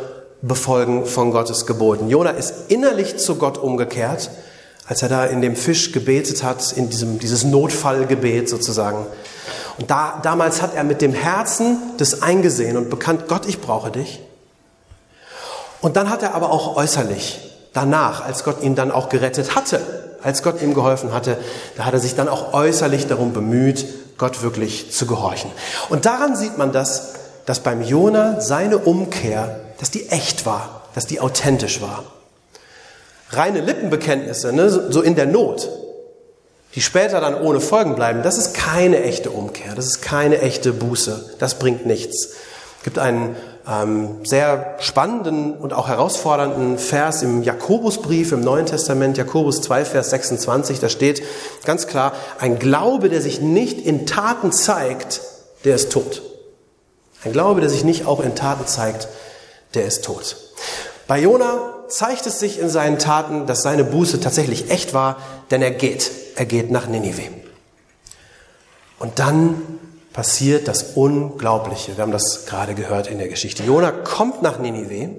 Befolgen 0.42 1.04
von 1.04 1.32
Gottes 1.32 1.66
Geboten. 1.66 2.08
Jona 2.08 2.30
ist 2.30 2.54
innerlich 2.68 3.16
zu 3.16 3.37
Gott 3.37 3.58
umgekehrt, 3.58 4.30
als 4.88 5.02
er 5.02 5.11
da 5.11 5.26
in 5.26 5.42
dem 5.42 5.54
Fisch 5.54 5.92
gebetet 5.92 6.42
hat, 6.42 6.73
in 6.73 6.88
diesem, 6.88 7.18
dieses 7.18 7.45
Notfallgebet 7.45 8.49
sozusagen. 8.49 9.07
Und 9.78 9.90
da, 9.90 10.18
damals 10.23 10.62
hat 10.62 10.75
er 10.75 10.83
mit 10.83 11.02
dem 11.02 11.12
Herzen 11.12 11.76
das 11.99 12.23
eingesehen 12.23 12.76
und 12.76 12.88
bekannt, 12.88 13.28
Gott, 13.28 13.47
ich 13.47 13.61
brauche 13.61 13.90
dich. 13.90 14.21
Und 15.83 15.97
dann 15.97 16.09
hat 16.11 16.23
er 16.23 16.35
aber 16.35 16.50
auch 16.50 16.76
äußerlich, 16.76 17.38
danach, 17.75 18.25
als 18.25 18.45
Gott 18.45 18.62
ihn 18.62 18.75
dann 18.75 18.90
auch 18.90 19.11
gerettet 19.11 19.54
hatte, 19.54 19.80
als 20.23 20.42
Gott 20.42 20.62
ihm 20.62 20.75
geholfen 20.75 21.12
hatte, 21.12 21.37
da 21.76 21.85
hat 21.85 21.92
er 21.92 22.00
sich 22.00 22.16
dann 22.16 22.28
auch 22.28 22.54
äußerlich 22.54 23.07
darum 23.07 23.33
bemüht, 23.33 23.85
Gott 24.16 24.42
wirklich 24.42 24.90
zu 24.90 25.07
gehorchen. 25.07 25.50
Und 25.90 26.07
daran 26.07 26.35
sieht 26.35 26.59
man 26.59 26.73
das, 26.73 27.12
dass 27.47 27.61
beim 27.61 27.83
Jona 27.83 28.40
seine 28.40 28.78
Umkehr, 28.78 29.61
dass 29.78 29.90
die 29.90 30.09
echt 30.09 30.45
war, 30.45 30.83
dass 30.95 31.07
die 31.07 31.21
authentisch 31.21 31.80
war. 31.80 32.04
Reine 33.30 33.61
Lippenbekenntnisse, 33.61 34.52
ne, 34.52 34.70
so 34.70 35.02
in 35.02 35.14
der 35.14 35.26
Not, 35.26 35.68
die 36.75 36.80
später 36.80 37.20
dann 37.20 37.40
ohne 37.40 37.61
Folgen 37.61 37.94
bleiben, 37.94 38.23
das 38.23 38.38
ist 38.38 38.54
keine 38.54 39.02
echte 39.02 39.30
Umkehr, 39.30 39.75
das 39.75 39.87
ist 39.87 40.02
keine 40.02 40.40
echte 40.40 40.73
Buße, 40.73 41.35
das 41.38 41.58
bringt 41.58 41.87
nichts. 41.87 42.35
Es 42.78 42.85
gibt 42.85 42.99
einen 42.99 43.37
ähm, 43.68 44.20
sehr 44.25 44.76
spannenden 44.78 45.54
und 45.54 45.75
auch 45.75 45.88
herausfordernden 45.88 46.78
Vers 46.78 47.23
im 47.23 47.42
Jakobusbrief 47.42 48.32
im 48.32 48.40
Neuen 48.40 48.66
Testament, 48.66 49.18
Jakobus 49.18 49.61
2, 49.61 49.85
Vers 49.85 50.11
26, 50.11 50.80
da 50.80 50.88
steht 50.88 51.23
ganz 51.64 51.87
klar, 51.87 52.12
ein 52.38 52.58
Glaube, 52.58 53.08
der 53.08 53.20
sich 53.20 53.40
nicht 53.40 53.80
in 53.80 54.06
Taten 54.06 54.52
zeigt, 54.52 55.20
der 55.64 55.75
ist 55.75 55.92
tot. 55.92 56.23
Ein 57.25 57.32
Glaube, 57.32 57.61
der 57.61 57.68
sich 57.68 57.85
nicht 57.85 58.06
auch 58.06 58.20
in 58.20 58.35
Taten 58.37 58.66
zeigt, 58.66 59.08
der 59.75 59.85
ist 59.85 60.04
tot. 60.04 60.37
Bei 61.06 61.18
Jona 61.18 61.77
zeigt 61.88 62.26
es 62.26 62.38
sich 62.38 62.59
in 62.59 62.68
seinen 62.68 62.99
Taten, 62.99 63.47
dass 63.47 63.62
seine 63.62 63.85
Buße 63.85 64.21
tatsächlich 64.21 64.71
echt 64.71 64.95
war, 64.95 65.16
denn 65.50 65.62
er 65.62 65.71
geht. 65.71 66.11
Er 66.37 66.47
geht 66.47 66.71
nach 66.71 66.87
Ninive. 66.87 67.23
Und 68.99 69.18
dann 69.18 69.62
passiert 70.12 70.68
das 70.68 70.95
Unglaubliche. 70.95 71.97
Wir 71.97 72.02
haben 72.02 72.12
das 72.12 72.47
gerade 72.47 72.75
gehört 72.75 73.07
in 73.07 73.18
der 73.18 73.28
Geschichte. 73.28 73.62
Jona 73.62 73.90
kommt 73.92 74.42
nach 74.42 74.59
Ninive 74.59 75.11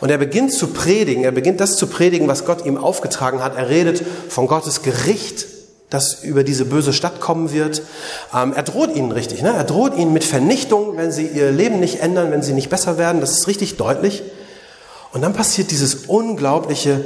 und 0.00 0.10
er 0.10 0.18
beginnt 0.18 0.52
zu 0.52 0.68
predigen. 0.68 1.24
Er 1.24 1.32
beginnt 1.32 1.60
das 1.60 1.76
zu 1.76 1.86
predigen, 1.86 2.28
was 2.28 2.44
Gott 2.44 2.64
ihm 2.66 2.76
aufgetragen 2.76 3.42
hat. 3.42 3.56
Er 3.56 3.68
redet 3.68 4.04
von 4.28 4.46
Gottes 4.46 4.82
Gericht, 4.82 5.46
das 5.88 6.22
über 6.22 6.44
diese 6.44 6.64
böse 6.64 6.92
Stadt 6.92 7.20
kommen 7.20 7.52
wird. 7.52 7.82
Ähm, 8.34 8.52
er 8.54 8.62
droht 8.62 8.94
ihnen 8.94 9.12
richtig. 9.12 9.42
Ne? 9.42 9.52
Er 9.54 9.64
droht 9.64 9.96
ihnen 9.96 10.12
mit 10.12 10.24
Vernichtung, 10.24 10.96
wenn 10.96 11.12
sie 11.12 11.26
ihr 11.26 11.50
Leben 11.50 11.80
nicht 11.80 12.00
ändern, 12.00 12.30
wenn 12.30 12.42
sie 12.42 12.52
nicht 12.52 12.70
besser 12.70 12.98
werden. 12.98 13.20
Das 13.20 13.32
ist 13.32 13.46
richtig 13.46 13.76
deutlich. 13.76 14.22
Und 15.12 15.20
dann 15.22 15.32
passiert 15.32 15.70
dieses 15.70 16.06
Unglaubliche. 16.06 17.04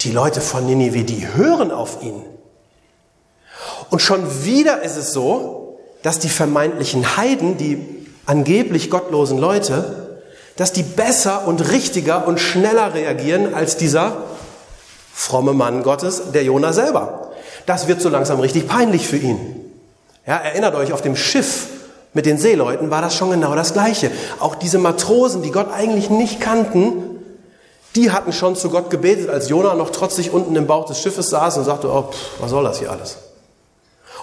Die 0.00 0.12
Leute 0.12 0.40
von 0.40 0.64
Ninive, 0.64 1.02
die 1.02 1.26
hören 1.34 1.72
auf 1.72 2.02
ihn. 2.02 2.22
Und 3.90 4.00
schon 4.00 4.44
wieder 4.44 4.82
ist 4.82 4.96
es 4.96 5.12
so, 5.12 5.80
dass 6.02 6.18
die 6.18 6.28
vermeintlichen 6.28 7.16
Heiden, 7.16 7.56
die 7.56 8.06
angeblich 8.26 8.90
gottlosen 8.90 9.38
Leute, 9.38 10.20
dass 10.56 10.72
die 10.72 10.82
besser 10.82 11.46
und 11.48 11.72
richtiger 11.72 12.26
und 12.28 12.38
schneller 12.38 12.94
reagieren 12.94 13.54
als 13.54 13.76
dieser 13.76 14.24
fromme 15.12 15.52
Mann 15.52 15.82
Gottes, 15.82 16.30
der 16.32 16.44
Jona 16.44 16.72
selber. 16.72 17.32
Das 17.66 17.88
wird 17.88 18.00
so 18.00 18.08
langsam 18.08 18.38
richtig 18.40 18.68
peinlich 18.68 19.06
für 19.06 19.16
ihn. 19.16 19.38
Ja, 20.26 20.36
erinnert 20.36 20.74
euch, 20.74 20.92
auf 20.92 21.02
dem 21.02 21.16
Schiff 21.16 21.68
mit 22.12 22.26
den 22.26 22.38
Seeleuten 22.38 22.90
war 22.90 23.02
das 23.02 23.14
schon 23.14 23.30
genau 23.30 23.54
das 23.54 23.72
Gleiche. 23.72 24.10
Auch 24.40 24.54
diese 24.54 24.78
Matrosen, 24.78 25.42
die 25.42 25.50
Gott 25.50 25.72
eigentlich 25.72 26.10
nicht 26.10 26.40
kannten, 26.40 27.07
die 27.98 28.12
hatten 28.12 28.32
schon 28.32 28.54
zu 28.54 28.70
Gott 28.70 28.90
gebetet, 28.90 29.28
als 29.28 29.48
Jona 29.48 29.74
noch 29.74 29.90
trotzig 29.90 30.32
unten 30.32 30.54
im 30.54 30.68
Bauch 30.68 30.86
des 30.86 31.00
Schiffes 31.00 31.30
saß 31.30 31.58
und 31.58 31.64
sagte, 31.64 31.90
oh, 31.90 32.02
pff, 32.12 32.40
was 32.40 32.50
soll 32.50 32.62
das 32.62 32.78
hier 32.78 32.92
alles? 32.92 33.16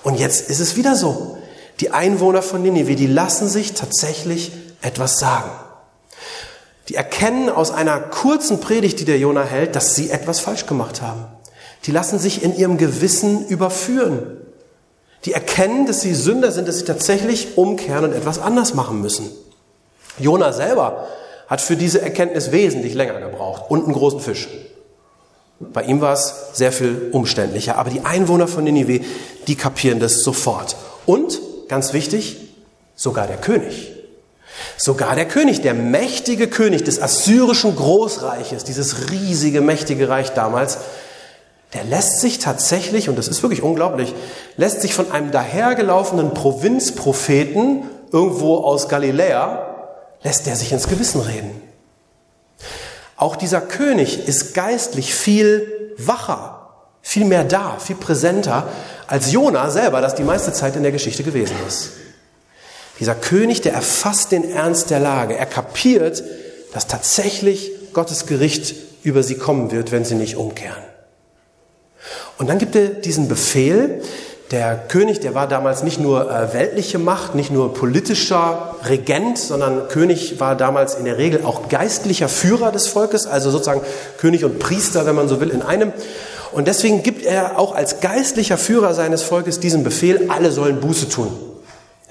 Und 0.04 0.18
jetzt 0.18 0.50
ist 0.50 0.62
es 0.62 0.78
wieder 0.78 0.96
so. 0.96 1.38
Die 1.82 1.92
Einwohner 1.92 2.42
von 2.42 2.62
Ninive, 2.62 2.96
die 2.96 3.08
lassen 3.08 3.50
sich 3.50 3.74
tatsächlich 3.74 4.54
etwas 4.82 5.20
sagen. 5.20 5.52
Die 6.88 6.96
erkennen 6.96 7.50
aus 7.50 7.72
einer 7.72 8.00
kurzen 8.00 8.62
Predigt, 8.62 9.02
die 9.02 9.06
der 9.06 9.18
Jona 9.18 9.44
hält, 9.44 9.76
dass 9.76 9.94
sie 9.94 10.10
etwas 10.10 10.40
falsch 10.40 10.68
gemacht 10.68 11.02
haben. 11.02 11.26
Die 11.86 11.92
lassen 11.92 12.18
sich 12.18 12.44
in 12.44 12.56
ihrem 12.56 12.78
Gewissen 12.78 13.46
überführen. 13.48 14.38
Die 15.26 15.34
erkennen, 15.34 15.86
dass 15.86 16.00
sie 16.00 16.16
Sünder 16.16 16.54
sind, 16.54 16.68
dass 16.70 16.78
sie 16.78 16.86
tatsächlich 16.86 17.58
umkehren 17.58 18.06
und 18.06 18.14
etwas 18.14 18.40
anders 18.40 18.74
machen 18.74 19.02
müssen. 19.02 19.32
Jona 20.18 20.54
selber 20.54 21.08
hat 21.48 21.62
für 21.62 21.76
diese 21.76 22.02
Erkenntnis 22.02 22.52
wesentlich 22.52 22.94
länger 22.94 23.20
gebraucht 23.20 23.66
und 23.70 23.84
einen 23.84 23.94
großen 23.94 24.20
Fisch. 24.20 24.48
Bei 25.60 25.84
ihm 25.84 26.02
war 26.02 26.14
es 26.14 26.52
sehr 26.54 26.72
viel 26.72 27.10
umständlicher. 27.12 27.78
Aber 27.78 27.90
die 27.90 28.02
Einwohner 28.02 28.48
von 28.48 28.64
Ninive, 28.64 29.06
die 29.48 29.56
kapieren 29.56 30.00
das 30.00 30.22
sofort. 30.22 30.76
Und 31.06 31.40
ganz 31.68 31.94
wichtig, 31.94 32.38
sogar 32.96 33.28
der 33.28 33.38
König. 33.38 33.94
Sogar 34.78 35.16
der 35.16 35.28
König, 35.28 35.62
der 35.62 35.74
mächtige 35.74 36.48
König 36.48 36.84
des 36.84 37.02
assyrischen 37.02 37.76
Großreiches, 37.76 38.64
dieses 38.64 39.12
riesige, 39.12 39.62
mächtige 39.62 40.10
Reich 40.10 40.32
damals, 40.32 40.78
der 41.74 41.84
lässt 41.84 42.22
sich 42.22 42.40
tatsächlich, 42.40 43.10
und 43.10 43.18
das 43.18 43.28
ist 43.28 43.42
wirklich 43.44 43.62
unglaublich, 43.62 44.14
lässt 44.56 44.82
sich 44.82 44.94
von 44.94 45.12
einem 45.12 45.32
dahergelaufenen 45.32 46.34
Provinzpropheten 46.34 47.84
irgendwo 48.12 48.58
aus 48.58 48.88
Galiläa, 48.88 49.75
lässt 50.26 50.46
der 50.46 50.58
sich 50.58 50.74
ins 50.74 50.90
Gewissen 50.90 51.22
reden. 51.22 51.62
Auch 53.16 53.38
dieser 53.38 53.62
König 53.62 54.28
ist 54.28 54.54
geistlich 54.54 55.16
viel 55.16 55.94
wacher 55.98 56.56
viel 57.06 57.26
mehr 57.26 57.44
da, 57.44 57.78
viel 57.78 57.96
präsenter 57.96 58.68
als 59.06 59.32
Jona 59.32 59.70
selber, 59.70 60.02
das 60.02 60.16
die 60.16 60.24
meiste 60.24 60.52
Zeit 60.54 60.76
in 60.76 60.82
der 60.82 60.92
Geschichte 60.92 61.22
gewesen 61.22 61.56
ist. 61.68 61.92
Dieser 63.00 63.14
König, 63.14 63.62
der 63.62 63.74
erfasst 63.74 64.32
den 64.32 64.50
Ernst 64.50 64.90
der 64.90 65.00
Lage. 65.00 65.38
Er 65.38 65.46
kapiert, 65.46 66.24
dass 66.74 66.88
tatsächlich 66.88 67.72
Gottes 67.94 68.26
Gericht 68.26 68.74
über 69.04 69.22
sie 69.22 69.36
kommen 69.36 69.72
wird, 69.72 69.92
wenn 69.92 70.04
sie 70.04 70.16
nicht 70.16 70.36
umkehren. 70.36 70.84
Und 72.40 72.48
dann 72.48 72.58
gibt 72.58 72.76
er 72.76 72.88
diesen 72.88 73.28
Befehl. 73.28 74.02
Der 74.52 74.78
König, 74.78 75.22
der 75.22 75.34
war 75.34 75.48
damals 75.48 75.82
nicht 75.82 76.00
nur 76.00 76.30
äh, 76.30 76.54
weltliche 76.54 77.00
Macht, 77.00 77.34
nicht 77.34 77.52
nur 77.52 77.74
politischer 77.74 78.76
Regent, 78.88 79.40
sondern 79.40 79.88
König 79.88 80.40
war 80.40 80.56
damals 80.56 80.94
in 80.94 81.06
der 81.06 81.18
Regel 81.18 81.44
auch 81.44 81.68
geistlicher 81.68 82.30
Führer 82.30 82.72
des 82.72 82.88
Volkes, 82.88 83.26
also 83.26 83.50
sozusagen 83.50 83.82
König 84.20 84.46
und 84.46 84.60
Priester, 84.60 85.08
wenn 85.08 85.16
man 85.16 85.28
so 85.28 85.42
will, 85.42 85.50
in 85.50 85.64
einem. 85.64 85.94
Und 86.52 86.68
deswegen 86.68 87.02
gibt 87.02 87.26
er 87.26 87.58
auch 87.58 87.74
als 87.74 88.02
geistlicher 88.02 88.60
Führer 88.60 88.94
seines 88.94 89.24
Volkes 89.24 89.60
diesen 89.60 89.84
Befehl, 89.84 90.30
alle 90.30 90.52
sollen 90.52 90.80
Buße 90.80 91.10
tun. 91.10 91.32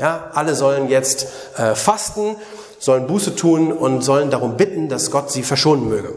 Ja, 0.01 0.31
alle 0.35 0.57
sollen 0.57 0.89
jetzt 0.89 1.29
äh, 1.57 1.77
fasten, 1.77 2.35
sollen 2.81 3.07
Buße 3.07 3.37
tun 3.37 3.71
und 3.71 4.03
sollen 4.03 4.31
darum 4.31 4.57
bitten, 4.57 4.89
dass 4.89 5.13
Gott 5.13 5.31
sie 5.31 5.45
verschonen 5.45 5.89
möge. 5.89 6.13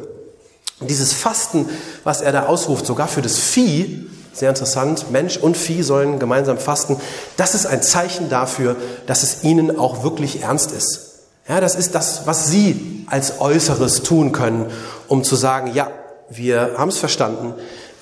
Und 0.79 0.89
dieses 0.89 1.13
Fasten, 1.13 1.69
was 2.03 2.21
er 2.21 2.31
da 2.31 2.47
ausruft, 2.47 2.87
sogar 2.87 3.07
für 3.07 3.21
das 3.21 3.37
Vieh, 3.37 4.09
sehr 4.37 4.49
interessant, 4.49 5.11
Mensch 5.11 5.37
und 5.37 5.57
Vieh 5.57 5.81
sollen 5.81 6.19
gemeinsam 6.19 6.57
fasten. 6.57 6.97
Das 7.37 7.55
ist 7.55 7.65
ein 7.65 7.81
Zeichen 7.81 8.29
dafür, 8.29 8.75
dass 9.05 9.23
es 9.23 9.43
ihnen 9.43 9.77
auch 9.79 10.03
wirklich 10.03 10.43
ernst 10.43 10.71
ist. 10.71 11.07
Ja, 11.47 11.61
das 11.61 11.75
ist 11.75 11.95
das, 11.95 12.27
was 12.27 12.47
sie 12.47 13.05
als 13.09 13.39
Äußeres 13.39 14.03
tun 14.03 14.33
können, 14.33 14.65
um 15.07 15.23
zu 15.23 15.35
sagen, 15.35 15.71
ja, 15.73 15.89
wir 16.29 16.75
haben 16.77 16.89
es 16.89 16.97
verstanden. 16.97 17.53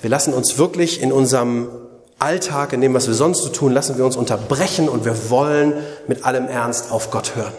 Wir 0.02 0.10
lassen 0.10 0.34
uns 0.34 0.58
wirklich 0.58 1.00
in 1.00 1.12
unserem 1.12 1.68
Alltag, 2.18 2.72
in 2.72 2.80
dem, 2.80 2.94
was 2.94 3.06
wir 3.06 3.14
sonst 3.14 3.42
so 3.42 3.50
tun, 3.50 3.72
lassen 3.72 3.98
wir 3.98 4.04
uns 4.04 4.16
unterbrechen 4.16 4.88
und 4.88 5.04
wir 5.04 5.30
wollen 5.30 5.74
mit 6.08 6.24
allem 6.24 6.48
Ernst 6.48 6.90
auf 6.90 7.10
Gott 7.10 7.36
hören. 7.36 7.52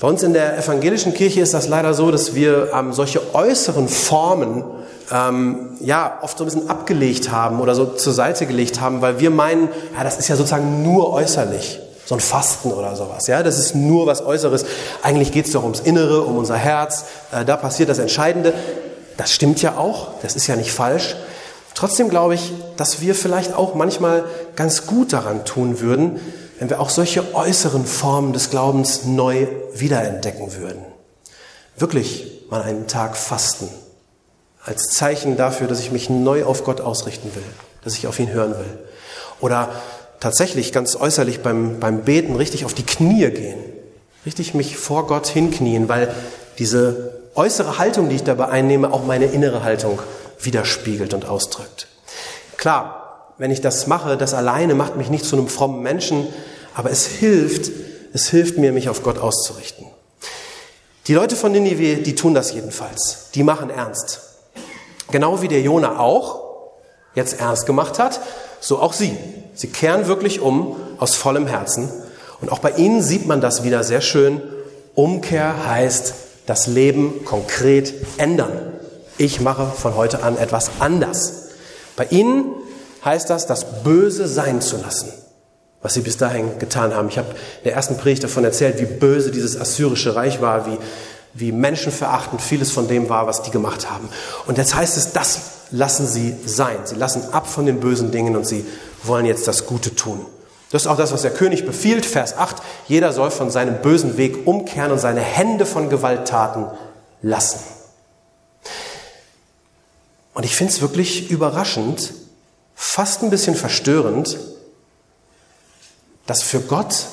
Bei 0.00 0.08
uns 0.08 0.22
in 0.22 0.32
der 0.32 0.56
evangelischen 0.56 1.12
Kirche 1.12 1.42
ist 1.42 1.52
das 1.52 1.68
leider 1.68 1.92
so, 1.92 2.10
dass 2.10 2.34
wir 2.34 2.70
ähm, 2.74 2.94
solche 2.94 3.34
äußeren 3.34 3.86
Formen 3.86 4.64
ähm, 5.10 5.76
ja 5.80 6.18
oft 6.22 6.38
so 6.38 6.44
ein 6.44 6.46
bisschen 6.46 6.70
abgelegt 6.70 7.30
haben 7.30 7.60
oder 7.60 7.74
so 7.74 7.86
zur 7.86 8.12
Seite 8.12 8.46
gelegt 8.46 8.80
haben, 8.80 9.00
weil 9.00 9.20
wir 9.20 9.30
meinen, 9.30 9.68
ja, 9.96 10.04
das 10.04 10.18
ist 10.18 10.28
ja 10.28 10.36
sozusagen 10.36 10.82
nur 10.82 11.12
äußerlich, 11.12 11.80
so 12.06 12.14
ein 12.14 12.20
Fasten 12.20 12.72
oder 12.72 12.96
sowas. 12.96 13.26
Ja, 13.26 13.42
das 13.42 13.58
ist 13.58 13.74
nur 13.74 14.06
was 14.06 14.24
Äußeres. 14.24 14.64
Eigentlich 15.02 15.32
geht 15.32 15.46
es 15.46 15.52
doch 15.52 15.62
ums 15.62 15.80
Innere, 15.80 16.22
um 16.22 16.36
unser 16.36 16.56
Herz. 16.56 17.04
Äh, 17.32 17.44
da 17.44 17.56
passiert 17.56 17.88
das 17.88 17.98
Entscheidende. 17.98 18.52
Das 19.16 19.32
stimmt 19.32 19.62
ja 19.62 19.76
auch. 19.76 20.08
Das 20.22 20.36
ist 20.36 20.46
ja 20.46 20.56
nicht 20.56 20.72
falsch. 20.72 21.16
Trotzdem 21.74 22.08
glaube 22.08 22.34
ich, 22.34 22.52
dass 22.76 23.00
wir 23.00 23.14
vielleicht 23.14 23.54
auch 23.54 23.74
manchmal 23.74 24.24
ganz 24.56 24.86
gut 24.86 25.12
daran 25.12 25.44
tun 25.44 25.80
würden, 25.80 26.20
wenn 26.58 26.68
wir 26.68 26.80
auch 26.80 26.90
solche 26.90 27.34
äußeren 27.34 27.86
Formen 27.86 28.32
des 28.32 28.50
Glaubens 28.50 29.04
neu 29.04 29.46
wiederentdecken 29.72 30.54
würden. 30.54 30.84
Wirklich 31.76 32.44
mal 32.50 32.62
einen 32.62 32.86
Tag 32.86 33.16
fasten. 33.16 33.68
Als 34.64 34.88
Zeichen 34.88 35.36
dafür, 35.36 35.66
dass 35.66 35.80
ich 35.80 35.90
mich 35.90 36.10
neu 36.10 36.44
auf 36.44 36.64
Gott 36.64 36.80
ausrichten 36.80 37.30
will, 37.34 37.42
dass 37.82 37.96
ich 37.96 38.06
auf 38.06 38.18
ihn 38.18 38.30
hören 38.30 38.52
will. 38.52 38.78
Oder 39.40 39.70
tatsächlich 40.20 40.72
ganz 40.72 40.96
äußerlich 40.96 41.40
beim, 41.40 41.80
beim 41.80 42.02
Beten 42.02 42.36
richtig 42.36 42.64
auf 42.64 42.74
die 42.74 42.84
Knie 42.84 43.30
gehen. 43.30 43.58
Richtig 44.26 44.52
mich 44.54 44.76
vor 44.76 45.06
Gott 45.06 45.26
hinknien, 45.26 45.88
weil 45.88 46.14
diese 46.58 47.20
äußere 47.34 47.78
Haltung, 47.78 48.10
die 48.10 48.16
ich 48.16 48.22
dabei 48.22 48.48
einnehme, 48.48 48.92
auch 48.92 49.04
meine 49.04 49.26
innere 49.26 49.62
Haltung 49.62 50.00
widerspiegelt 50.40 51.14
und 51.14 51.24
ausdrückt. 51.26 51.86
Klar, 52.58 53.34
wenn 53.38 53.50
ich 53.50 53.62
das 53.62 53.86
mache, 53.86 54.18
das 54.18 54.34
alleine 54.34 54.74
macht 54.74 54.96
mich 54.96 55.08
nicht 55.08 55.24
zu 55.24 55.36
einem 55.36 55.48
frommen 55.48 55.82
Menschen, 55.82 56.26
aber 56.74 56.90
es 56.90 57.06
hilft, 57.06 57.70
es 58.12 58.28
hilft 58.28 58.58
mir, 58.58 58.72
mich 58.72 58.90
auf 58.90 59.02
Gott 59.02 59.18
auszurichten. 59.18 59.86
Die 61.06 61.14
Leute 61.14 61.36
von 61.36 61.52
Ninive, 61.52 62.02
die 62.02 62.14
tun 62.14 62.34
das 62.34 62.52
jedenfalls. 62.52 63.30
Die 63.34 63.42
machen 63.42 63.70
ernst. 63.70 64.20
Genau 65.10 65.42
wie 65.42 65.48
der 65.48 65.60
Jona 65.60 65.98
auch 65.98 66.40
jetzt 67.14 67.40
ernst 67.40 67.66
gemacht 67.66 67.98
hat, 67.98 68.20
so 68.60 68.78
auch 68.78 68.92
sie. 68.92 69.16
Sie 69.54 69.68
kehren 69.68 70.06
wirklich 70.06 70.40
um 70.40 70.76
aus 70.98 71.16
vollem 71.16 71.46
Herzen. 71.46 71.90
Und 72.40 72.52
auch 72.52 72.60
bei 72.60 72.72
ihnen 72.72 73.02
sieht 73.02 73.26
man 73.26 73.40
das 73.40 73.64
wieder 73.64 73.84
sehr 73.84 74.00
schön. 74.00 74.40
Umkehr 74.94 75.66
heißt 75.66 76.14
das 76.46 76.66
Leben 76.66 77.24
konkret 77.24 77.94
ändern. 78.16 78.72
Ich 79.18 79.40
mache 79.40 79.66
von 79.66 79.96
heute 79.96 80.22
an 80.22 80.38
etwas 80.38 80.70
anders. 80.78 81.48
Bei 81.96 82.06
ihnen 82.06 82.54
heißt 83.04 83.28
das, 83.28 83.46
das 83.46 83.82
Böse 83.82 84.28
sein 84.28 84.60
zu 84.60 84.76
lassen 84.76 85.12
was 85.82 85.94
sie 85.94 86.00
bis 86.00 86.16
dahin 86.16 86.58
getan 86.58 86.94
haben. 86.94 87.08
Ich 87.08 87.18
habe 87.18 87.30
in 87.30 87.64
der 87.64 87.74
ersten 87.74 87.96
Predigt 87.96 88.24
davon 88.24 88.44
erzählt, 88.44 88.80
wie 88.80 88.86
böse 88.86 89.30
dieses 89.30 89.58
assyrische 89.58 90.14
Reich 90.14 90.40
war, 90.40 90.66
wie, 90.66 90.78
wie 91.34 91.52
menschenverachtend 91.52 92.42
vieles 92.42 92.72
von 92.72 92.88
dem 92.88 93.08
war, 93.08 93.26
was 93.26 93.42
die 93.42 93.50
gemacht 93.50 93.90
haben. 93.90 94.08
Und 94.46 94.58
jetzt 94.58 94.74
heißt 94.74 94.96
es, 94.96 95.12
das 95.12 95.40
lassen 95.70 96.06
sie 96.06 96.34
sein. 96.44 96.78
Sie 96.84 96.96
lassen 96.96 97.32
ab 97.32 97.46
von 97.46 97.66
den 97.66 97.80
bösen 97.80 98.10
Dingen 98.10 98.36
und 98.36 98.46
sie 98.46 98.66
wollen 99.04 99.26
jetzt 99.26 99.46
das 99.46 99.66
Gute 99.66 99.94
tun. 99.94 100.26
Das 100.70 100.82
ist 100.82 100.88
auch 100.88 100.96
das, 100.96 101.12
was 101.12 101.22
der 101.22 101.32
König 101.32 101.66
befiehlt, 101.66 102.06
Vers 102.06 102.36
8. 102.36 102.56
Jeder 102.86 103.12
soll 103.12 103.30
von 103.30 103.50
seinem 103.50 103.82
bösen 103.82 104.16
Weg 104.16 104.46
umkehren 104.46 104.92
und 104.92 104.98
seine 104.98 105.20
Hände 105.20 105.66
von 105.66 105.90
Gewalttaten 105.90 106.66
lassen. 107.22 107.60
Und 110.32 110.44
ich 110.44 110.54
finde 110.54 110.72
es 110.72 110.80
wirklich 110.80 111.30
überraschend, 111.30 112.14
fast 112.74 113.22
ein 113.22 113.30
bisschen 113.30 113.56
verstörend, 113.56 114.38
dass 116.26 116.42
für 116.42 116.60
Gott, 116.60 117.06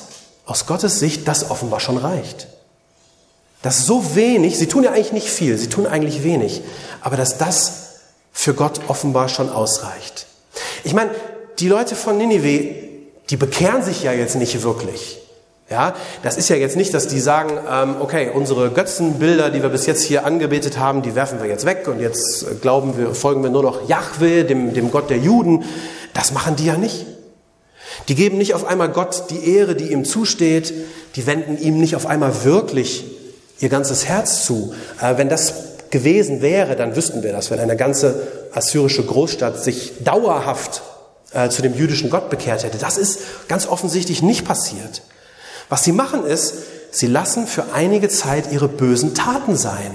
aus 0.46 0.66
Gottes 0.66 1.00
Sicht, 1.00 1.26
das 1.26 1.50
offenbar 1.50 1.80
schon 1.80 1.96
reicht. 1.96 2.46
Dass 3.62 3.86
so 3.86 4.14
wenig, 4.14 4.58
sie 4.58 4.68
tun 4.68 4.84
ja 4.84 4.90
eigentlich 4.92 5.12
nicht 5.12 5.28
viel, 5.28 5.58
sie 5.58 5.68
tun 5.68 5.86
eigentlich 5.86 6.22
wenig, 6.22 6.62
aber 7.00 7.16
dass 7.16 7.38
das 7.38 7.88
für 8.32 8.54
Gott 8.54 8.80
offenbar 8.88 9.28
schon 9.28 9.50
ausreicht. 9.50 10.26
Ich 10.84 10.94
meine, 10.94 11.10
die 11.58 11.68
Leute 11.68 11.96
von 11.96 12.16
Ninive, 12.16 12.74
die 13.30 13.36
bekehren 13.36 13.82
sich 13.82 14.02
ja 14.02 14.12
jetzt 14.12 14.36
nicht 14.36 14.62
wirklich. 14.62 15.18
Ja, 15.70 15.94
das 16.22 16.38
ist 16.38 16.48
ja 16.48 16.56
jetzt 16.56 16.76
nicht, 16.76 16.94
dass 16.94 17.08
die 17.08 17.20
sagen, 17.20 17.58
ähm, 17.70 17.96
okay, 18.00 18.30
unsere 18.32 18.70
Götzenbilder, 18.70 19.50
die 19.50 19.60
wir 19.60 19.68
bis 19.68 19.84
jetzt 19.84 20.02
hier 20.02 20.24
angebetet 20.24 20.78
haben, 20.78 21.02
die 21.02 21.14
werfen 21.14 21.42
wir 21.42 21.48
jetzt 21.48 21.66
weg 21.66 21.86
und 21.88 22.00
jetzt 22.00 22.62
glauben 22.62 22.96
wir, 22.96 23.14
folgen 23.14 23.42
wir 23.42 23.50
nur 23.50 23.64
noch 23.64 23.86
Yahweh, 23.86 24.44
dem, 24.44 24.72
dem 24.72 24.90
Gott 24.90 25.10
der 25.10 25.18
Juden. 25.18 25.64
Das 26.14 26.32
machen 26.32 26.56
die 26.56 26.64
ja 26.64 26.78
nicht. 26.78 27.04
Die 28.08 28.14
geben 28.14 28.38
nicht 28.38 28.54
auf 28.54 28.64
einmal 28.64 28.88
Gott 28.88 29.24
die 29.28 29.56
Ehre, 29.56 29.74
die 29.74 29.92
ihm 29.92 30.06
zusteht. 30.06 30.72
Die 31.16 31.26
wenden 31.26 31.58
ihm 31.58 31.78
nicht 31.78 31.96
auf 31.96 32.06
einmal 32.06 32.44
wirklich 32.44 33.04
ihr 33.60 33.68
ganzes 33.68 34.06
Herz 34.06 34.44
zu. 34.44 34.74
Äh, 35.00 35.16
wenn 35.16 35.28
das 35.28 35.54
gewesen 35.90 36.42
wäre, 36.42 36.76
dann 36.76 36.96
wüssten 36.96 37.22
wir 37.22 37.32
das, 37.32 37.50
wenn 37.50 37.60
eine 37.60 37.76
ganze 37.76 38.28
assyrische 38.52 39.04
Großstadt 39.04 39.62
sich 39.62 39.92
dauerhaft 40.04 40.82
äh, 41.32 41.48
zu 41.48 41.62
dem 41.62 41.74
jüdischen 41.74 42.10
Gott 42.10 42.30
bekehrt 42.30 42.64
hätte. 42.64 42.78
Das 42.78 42.98
ist 42.98 43.20
ganz 43.48 43.66
offensichtlich 43.66 44.22
nicht 44.22 44.44
passiert. 44.44 45.02
Was 45.68 45.84
sie 45.84 45.92
machen 45.92 46.24
ist, 46.24 46.54
sie 46.90 47.06
lassen 47.06 47.46
für 47.46 47.72
einige 47.72 48.08
Zeit 48.08 48.50
ihre 48.52 48.68
bösen 48.68 49.14
Taten 49.14 49.56
sein. 49.56 49.92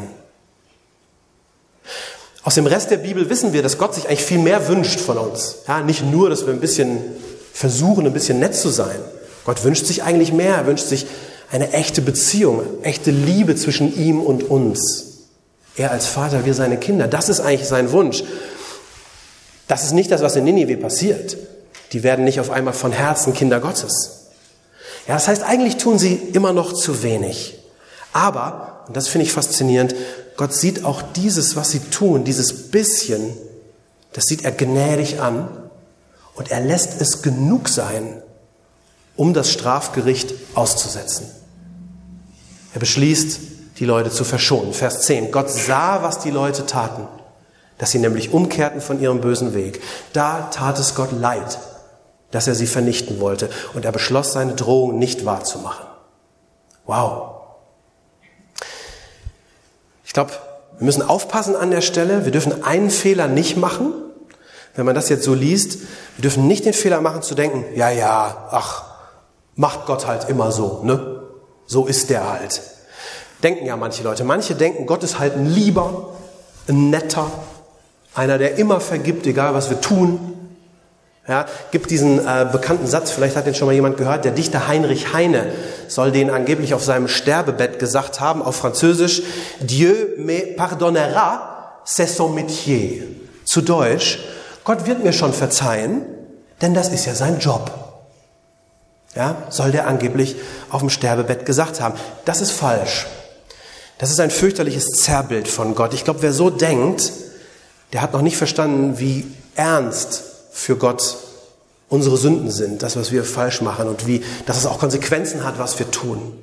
Aus 2.44 2.56
dem 2.56 2.68
Rest 2.68 2.92
der 2.92 2.98
Bibel 2.98 3.30
wissen 3.30 3.54
wir, 3.54 3.64
dass 3.64 3.78
Gott 3.78 3.96
sich 3.96 4.08
eigentlich 4.08 4.26
viel 4.26 4.40
mehr 4.40 4.68
wünscht 4.68 5.00
von 5.00 5.18
uns. 5.18 5.58
Ja, 5.68 5.82
nicht 5.82 6.04
nur, 6.04 6.30
dass 6.30 6.46
wir 6.46 6.54
ein 6.54 6.60
bisschen 6.60 7.00
versuchen, 7.54 8.06
ein 8.06 8.14
bisschen 8.14 8.40
nett 8.40 8.54
zu 8.54 8.70
sein. 8.70 9.00
Gott 9.46 9.64
wünscht 9.64 9.86
sich 9.86 10.04
eigentlich 10.04 10.34
mehr. 10.34 10.56
Er 10.58 10.66
wünscht 10.66 10.88
sich 10.88 11.08
eine 11.54 11.72
echte 11.72 12.02
Beziehung, 12.02 12.64
echte 12.82 13.12
Liebe 13.12 13.56
zwischen 13.56 13.96
ihm 13.96 14.20
und 14.20 14.50
uns. 14.50 15.28
Er 15.76 15.92
als 15.92 16.08
Vater, 16.08 16.46
wir 16.46 16.56
seine 16.56 16.78
Kinder. 16.78 17.08
Das 17.08 17.30
ist 17.30 17.42
eigentlich 17.42 17.68
sein 17.68 17.92
Wunsch. 17.92 18.24
Das 19.68 19.84
ist 19.84 19.92
nicht 19.92 20.10
das, 20.10 20.24
was 20.24 20.36
in 20.36 20.46
Ninive 20.46 20.78
passiert. 20.78 21.38
Die 21.92 22.02
werden 22.02 22.26
nicht 22.26 22.40
auf 22.40 22.50
einmal 22.50 22.74
von 22.74 22.92
Herzen 22.92 23.36
Kinder 23.36 23.60
Gottes. 23.60 24.30
Ja, 25.08 25.14
das 25.14 25.28
heißt, 25.28 25.44
eigentlich 25.44 25.78
tun 25.78 26.00
sie 26.00 26.16
immer 26.16 26.54
noch 26.54 26.74
zu 26.74 27.04
wenig. 27.04 27.60
Aber, 28.14 28.86
und 28.88 28.98
das 28.98 29.08
finde 29.08 29.28
ich 29.28 29.32
faszinierend, 29.32 29.94
Gott 30.38 30.56
sieht 30.56 30.84
auch 30.84 31.04
dieses, 31.04 31.56
was 31.56 31.70
sie 31.70 31.82
tun, 31.82 32.24
dieses 32.24 32.72
bisschen, 32.72 33.38
das 34.12 34.24
sieht 34.24 34.44
er 34.44 34.52
gnädig 34.52 35.20
an 35.20 35.50
und 36.34 36.50
er 36.50 36.62
lässt 36.62 37.00
es 37.00 37.22
genug 37.22 37.70
sein, 37.70 38.24
um 39.16 39.36
das 39.36 39.52
Strafgericht 39.52 40.34
auszusetzen. 40.56 41.28
Er 42.74 42.80
beschließt, 42.80 43.40
die 43.80 43.86
Leute 43.86 44.10
zu 44.10 44.24
verschonen. 44.24 44.74
Vers 44.74 45.02
10. 45.02 45.32
Gott 45.32 45.50
sah, 45.50 46.04
was 46.04 46.20
die 46.20 46.32
Leute 46.32 46.66
taten, 46.66 47.08
dass 47.78 47.92
sie 47.92 48.00
nämlich 48.00 48.34
umkehrten 48.34 48.82
von 48.82 49.00
ihrem 49.00 49.22
bösen 49.22 49.54
Weg. 49.54 49.82
Da 50.14 50.50
tat 50.52 50.80
es 50.80 50.96
Gott 50.96 51.12
leid, 51.12 51.60
dass 52.32 52.48
er 52.48 52.56
sie 52.56 52.68
vernichten 52.68 53.20
wollte. 53.20 53.50
Und 53.74 53.86
er 53.86 53.92
beschloss, 53.92 54.34
seine 54.34 54.54
Drohung 54.54 55.00
nicht 55.00 55.26
wahrzumachen. 55.26 55.86
Wow. 56.86 57.32
Ich 60.06 60.14
glaube, 60.14 60.32
wir 60.78 60.86
müssen 60.86 61.02
aufpassen 61.02 61.56
an 61.56 61.72
der 61.72 61.82
Stelle. 61.82 62.26
Wir 62.26 62.32
dürfen 62.32 62.64
einen 62.64 62.90
Fehler 62.90 63.28
nicht 63.28 63.58
machen 63.58 63.94
wenn 64.76 64.86
man 64.86 64.96
das 64.96 65.10
jetzt 65.10 65.24
so 65.24 65.34
liest, 65.34 65.80
wir 66.18 66.22
dürfen 66.22 66.48
nicht 66.48 66.66
den 66.66 66.74
Fehler 66.74 67.02
machen 67.02 67.22
zu 67.22 67.36
denken, 67.36 67.66
ja, 67.76 67.90
ja, 67.90 68.48
ach, 68.52 68.84
macht 69.56 69.86
Gott 69.86 70.08
halt 70.08 70.30
immer 70.30 70.52
so, 70.52 70.82
ne? 70.84 71.13
So 71.74 71.88
ist 71.88 72.12
der 72.12 72.32
halt. 72.32 72.62
Denken 73.42 73.66
ja 73.66 73.76
manche 73.76 74.04
Leute. 74.04 74.24
Manche 74.24 74.54
denken, 74.54 74.86
Gott 74.86 75.02
ist 75.02 75.18
halt 75.18 75.34
ein 75.34 75.48
lieber, 75.48 76.14
ein 76.70 76.92
netter, 76.92 77.32
einer, 78.14 78.38
der 78.38 78.60
immer 78.60 78.80
vergibt, 78.80 79.26
egal 79.26 79.56
was 79.56 79.72
wir 79.72 79.82
tun. 79.82 80.20
Ja, 81.28 81.48
gibt 81.72 81.90
diesen 81.90 82.20
äh, 82.20 82.48
bekannten 82.52 82.86
Satz, 82.86 83.10
vielleicht 83.10 83.36
hat 83.36 83.48
den 83.48 83.56
schon 83.56 83.66
mal 83.66 83.74
jemand 83.74 83.98
gehört, 83.98 84.24
der 84.24 84.34
Dichter 84.34 84.68
Heinrich 84.68 85.14
Heine 85.14 85.52
soll 85.88 86.12
den 86.12 86.30
angeblich 86.30 86.76
auf 86.76 86.84
seinem 86.84 87.08
Sterbebett 87.08 87.80
gesagt 87.80 88.20
haben, 88.20 88.44
auf 88.44 88.58
Französisch, 88.58 89.24
Dieu 89.60 89.96
me 90.20 90.54
pardonnera, 90.56 91.80
c'est 91.86 92.06
son 92.06 92.36
métier. 92.36 93.02
Zu 93.46 93.62
Deutsch, 93.62 94.20
Gott 94.64 94.86
wird 94.86 95.04
mir 95.04 95.14
schon 95.14 95.34
verzeihen, 95.34 96.04
denn 96.62 96.76
das 96.76 96.90
ist 96.90 97.08
ja 97.08 97.16
sein 97.16 97.40
Job. 97.40 97.83
Ja, 99.16 99.44
soll 99.50 99.72
der 99.72 99.88
angeblich 99.88 100.36
auf 100.70 100.80
dem 100.80 100.90
Sterbebett 100.90 101.46
gesagt 101.46 101.80
haben. 101.80 101.96
Das 102.26 102.42
ist 102.42 102.52
falsch. 102.52 103.06
Das 104.00 104.10
ist 104.10 104.20
ein 104.20 104.32
fürchterliches 104.32 104.88
Zerrbild 104.88 105.48
von 105.48 105.76
Gott. 105.76 105.94
Ich 105.94 106.04
glaube, 106.04 106.24
wer 106.24 106.34
so 106.34 106.50
denkt, 106.50 107.12
der 107.94 108.02
hat 108.02 108.14
noch 108.14 108.24
nicht 108.24 108.38
verstanden, 108.38 109.00
wie 109.00 109.28
ernst 109.56 110.24
für 110.52 110.76
Gott 110.78 111.18
unsere 111.90 112.18
Sünden 112.18 112.50
sind, 112.50 112.82
das, 112.82 112.96
was 112.96 113.12
wir 113.12 113.24
falsch 113.24 113.62
machen 113.62 113.88
und 113.88 114.08
wie, 114.08 114.24
dass 114.48 114.58
es 114.58 114.66
auch 114.66 114.80
Konsequenzen 114.80 115.44
hat, 115.44 115.60
was 115.60 115.78
wir 115.78 115.92
tun. 115.92 116.34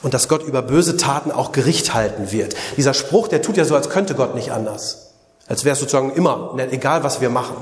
Und 0.00 0.14
dass 0.14 0.26
Gott 0.26 0.42
über 0.42 0.62
böse 0.62 0.96
Taten 0.96 1.30
auch 1.30 1.52
Gericht 1.52 1.92
halten 1.92 2.32
wird. 2.32 2.56
Dieser 2.76 2.94
Spruch, 2.94 3.28
der 3.28 3.42
tut 3.42 3.58
ja 3.58 3.64
so, 3.66 3.76
als 3.76 3.90
könnte 3.90 4.14
Gott 4.14 4.34
nicht 4.34 4.50
anders. 4.50 5.12
Als 5.46 5.64
wäre 5.64 5.74
es 5.74 5.80
sozusagen 5.80 6.14
immer, 6.14 6.56
egal 6.70 7.04
was 7.04 7.20
wir 7.20 7.28
machen. 7.28 7.56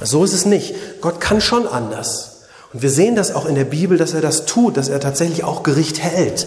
So 0.00 0.24
ist 0.24 0.32
es 0.32 0.44
nicht. 0.46 0.74
Gott 1.00 1.20
kann 1.20 1.40
schon 1.40 1.66
anders. 1.66 2.37
Und 2.72 2.82
wir 2.82 2.90
sehen 2.90 3.16
das 3.16 3.34
auch 3.34 3.46
in 3.46 3.54
der 3.54 3.64
Bibel, 3.64 3.96
dass 3.96 4.14
er 4.14 4.20
das 4.20 4.44
tut, 4.44 4.76
dass 4.76 4.88
er 4.88 5.00
tatsächlich 5.00 5.44
auch 5.44 5.62
Gericht 5.62 6.02
hält. 6.02 6.46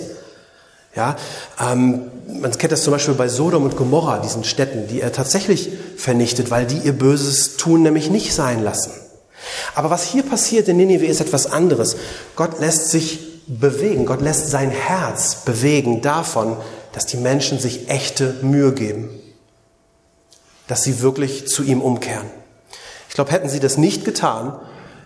Ja, 0.96 1.16
ähm, 1.60 2.12
man 2.28 2.52
kennt 2.58 2.74
das 2.74 2.84
zum 2.84 2.92
Beispiel 2.92 3.14
bei 3.14 3.30
Sodom 3.30 3.64
und 3.64 3.78
Gomorra, 3.78 4.20
diesen 4.20 4.44
Städten, 4.44 4.88
die 4.88 5.00
er 5.00 5.14
tatsächlich 5.14 5.70
vernichtet, 5.96 6.52
weil 6.52 6.66
die 6.66 6.80
ihr 6.80 6.92
böses 6.92 7.56
Tun 7.56 7.82
nämlich 7.82 8.10
nicht 8.10 8.34
sein 8.34 8.62
lassen. 8.62 8.92
Aber 9.74 9.90
was 9.90 10.04
hier 10.04 10.24
passiert 10.24 10.68
in 10.68 10.78
Ninive 10.78 11.06
ist 11.06 11.22
etwas 11.22 11.48
anderes. 11.48 11.96
Gott 12.36 12.60
lässt 12.60 12.90
sich 12.90 13.20
bewegen, 13.48 14.06
Gott 14.06 14.22
lässt 14.22 14.50
sein 14.50 14.70
Herz 14.70 15.44
bewegen 15.46 16.02
davon, 16.02 16.58
dass 16.94 17.06
die 17.06 17.18
Menschen 17.18 17.58
sich 17.58 17.90
echte 17.90 18.36
Mühe 18.42 18.74
geben, 18.74 19.10
dass 20.68 20.84
sie 20.84 21.02
wirklich 21.02 21.48
zu 21.48 21.64
ihm 21.64 21.82
umkehren. 21.82 22.28
Ich 23.08 23.16
glaube, 23.16 23.32
hätten 23.32 23.50
sie 23.50 23.60
das 23.60 23.78
nicht 23.78 24.06
getan, 24.06 24.60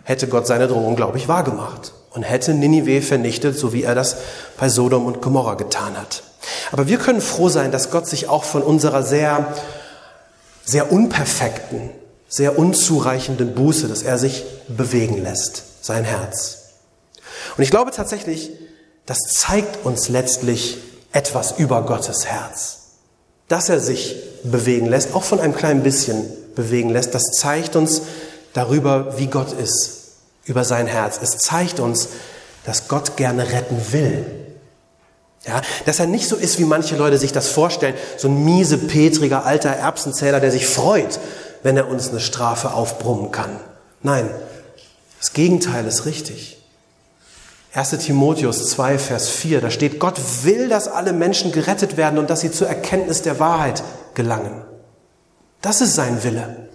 hätte 0.06 0.28
Gott 0.28 0.48
seine 0.48 0.68
Drohung, 0.68 0.96
glaube 0.96 1.18
ich, 1.18 1.28
wahrgemacht 1.28 1.94
und 2.12 2.24
hätte 2.24 2.54
Ninive 2.54 3.02
vernichtet, 3.02 3.58
so 3.58 3.74
wie 3.74 3.84
er 3.84 3.96
das 3.96 4.16
bei 4.58 4.70
Sodom 4.70 5.06
und 5.06 5.22
Gomorra 5.22 5.56
getan 5.56 5.98
hat. 5.98 6.24
Aber 6.72 6.88
wir 6.88 6.98
können 6.98 7.22
froh 7.22 7.50
sein, 7.50 7.72
dass 7.72 7.92
Gott 7.92 8.08
sich 8.08 8.30
auch 8.30 8.44
von 8.44 8.62
unserer 8.62 9.04
sehr, 9.04 9.54
sehr 10.64 10.92
unperfekten, 10.92 11.90
sehr 12.30 12.58
unzureichenden 12.58 13.56
Buße, 13.56 13.88
dass 13.88 14.04
er 14.04 14.18
sich 14.18 14.46
bewegen 14.68 15.22
lässt, 15.22 15.64
sein 15.84 16.04
Herz. 16.04 16.60
Und 17.58 17.64
ich 17.64 17.72
glaube 17.72 17.92
tatsächlich, 17.92 18.52
das 19.06 19.18
zeigt 19.28 19.86
uns 19.86 20.08
letztlich 20.08 20.78
etwas 21.12 21.58
über 21.58 21.82
Gottes 21.84 22.26
Herz. 22.26 22.80
Dass 23.48 23.70
er 23.70 23.80
sich 23.80 24.16
bewegen 24.44 24.88
lässt, 24.88 25.16
auch 25.16 25.24
von 25.24 25.40
einem 25.40 25.56
kleinen 25.56 25.84
bisschen 25.84 26.26
bewegen 26.56 26.90
lässt, 26.90 27.14
das 27.14 27.24
zeigt 27.32 27.76
uns 27.76 28.02
darüber, 28.56 29.20
wie 29.20 29.28
Gott 29.28 29.52
ist 29.52 30.02
über 30.46 30.64
sein 30.64 30.88
Herz. 30.88 31.20
Es 31.22 31.38
zeigt 31.38 31.80
uns, 31.80 32.10
dass 32.66 32.88
Gott 32.88 33.18
gerne 33.18 33.52
retten 33.52 33.80
will. 33.92 34.26
Ja, 35.46 35.62
dass 35.86 36.00
er 36.00 36.08
nicht 36.08 36.28
so 36.28 36.36
ist, 36.36 36.58
wie 36.58 36.66
manche 36.66 36.96
Leute 36.96 37.20
sich 37.20 37.32
das 37.32 37.50
vorstellen, 37.50 37.96
so 38.18 38.28
ein 38.28 38.44
miese, 38.44 38.80
petriger, 38.80 39.46
alter 39.46 39.70
Erbsenzähler, 39.70 40.40
der 40.40 40.52
sich 40.52 40.66
freut, 40.66 41.20
wenn 41.62 41.78
er 41.78 41.88
uns 41.88 42.10
eine 42.10 42.20
Strafe 42.20 42.72
aufbrummen 42.74 43.32
kann. 43.32 43.60
Nein, 44.02 44.30
das 45.20 45.34
Gegenteil 45.34 45.86
ist 45.86 46.06
richtig. 46.06 46.58
1 47.74 47.90
Timotheus 47.98 48.70
2, 48.70 48.98
Vers 48.98 49.30
4, 49.30 49.62
da 49.62 49.70
steht, 49.70 50.00
Gott 50.00 50.20
will, 50.44 50.70
dass 50.70 50.88
alle 50.88 51.14
Menschen 51.14 51.52
gerettet 51.52 51.98
werden 51.98 52.18
und 52.18 52.30
dass 52.30 52.40
sie 52.40 52.52
zur 52.52 52.68
Erkenntnis 52.68 53.22
der 53.22 53.40
Wahrheit 53.40 53.84
gelangen. 54.14 54.64
Das 55.62 55.82
ist 55.82 55.94
sein 55.94 56.24
Wille. 56.24 56.70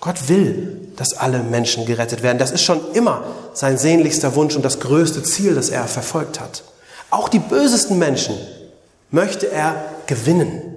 Gott 0.00 0.28
will, 0.28 0.77
dass 0.98 1.14
alle 1.14 1.38
Menschen 1.42 1.86
gerettet 1.86 2.22
werden. 2.22 2.38
Das 2.38 2.50
ist 2.50 2.62
schon 2.62 2.92
immer 2.92 3.24
sein 3.54 3.78
sehnlichster 3.78 4.34
Wunsch 4.34 4.56
und 4.56 4.64
das 4.64 4.80
größte 4.80 5.22
Ziel, 5.22 5.54
das 5.54 5.70
er 5.70 5.86
verfolgt 5.86 6.40
hat. 6.40 6.64
Auch 7.10 7.28
die 7.28 7.38
bösesten 7.38 7.98
Menschen 7.98 8.36
möchte 9.10 9.50
er 9.50 9.76
gewinnen. 10.06 10.74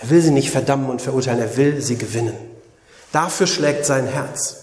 Er 0.00 0.10
will 0.10 0.20
sie 0.20 0.30
nicht 0.30 0.50
verdammen 0.50 0.90
und 0.90 1.00
verurteilen, 1.00 1.40
er 1.40 1.56
will 1.56 1.80
sie 1.80 1.96
gewinnen. 1.96 2.34
Dafür 3.12 3.46
schlägt 3.46 3.86
sein 3.86 4.06
Herz. 4.06 4.56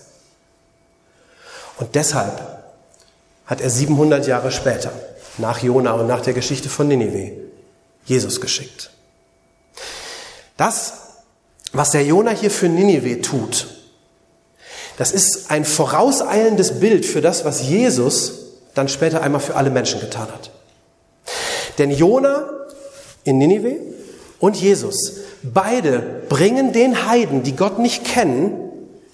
Und 1.78 1.96
deshalb 1.96 2.42
hat 3.46 3.62
er 3.62 3.70
700 3.70 4.28
Jahre 4.28 4.52
später, 4.52 4.92
nach 5.38 5.62
Jona 5.62 5.94
und 5.94 6.08
nach 6.08 6.22
der 6.22 6.34
Geschichte 6.34 6.70
von 6.70 6.88
Ninive, 6.88 7.34
Jesus 8.06 8.42
geschickt. 8.42 8.90
Das 10.58 10.94
was 11.74 11.92
der 11.92 12.04
Jona 12.04 12.32
hier 12.32 12.52
für 12.52 12.70
Ninive 12.70 13.22
tut, 13.22 13.68
das 14.98 15.12
ist 15.12 15.52
ein 15.52 15.64
vorauseilendes 15.64 16.80
Bild 16.80 17.06
für 17.06 17.22
das, 17.22 17.46
was 17.46 17.62
Jesus 17.62 18.34
dann 18.74 18.90
später 18.90 19.22
einmal 19.22 19.42
für 19.42 19.56
alle 19.56 19.70
Menschen 19.70 20.00
getan 20.00 20.28
hat. 20.28 20.52
Denn 21.78 21.92
Jona 21.92 22.50
in 23.24 23.38
Ninive 23.38 23.78
und 24.40 24.56
Jesus, 24.56 25.14
beide 25.44 26.00
bringen 26.30 26.74
den 26.74 27.08
Heiden, 27.08 27.44
die 27.44 27.56
Gott 27.56 27.80
nicht 27.80 28.06
kennen, 28.06 28.72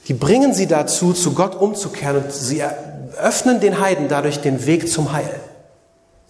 die 0.08 0.13
bringen 0.13 0.54
sie 0.54 0.67
dazu, 0.67 1.13
zu 1.13 1.34
Gott 1.34 1.56
umzukehren 1.56 2.24
und 2.24 2.32
sie 2.32 2.63
öffnen 3.17 3.60
den 3.60 3.80
Heiden 3.80 4.08
dadurch 4.08 4.39
den 4.39 4.65
Weg 4.65 4.89
zum 4.89 5.13
Heil. 5.13 5.39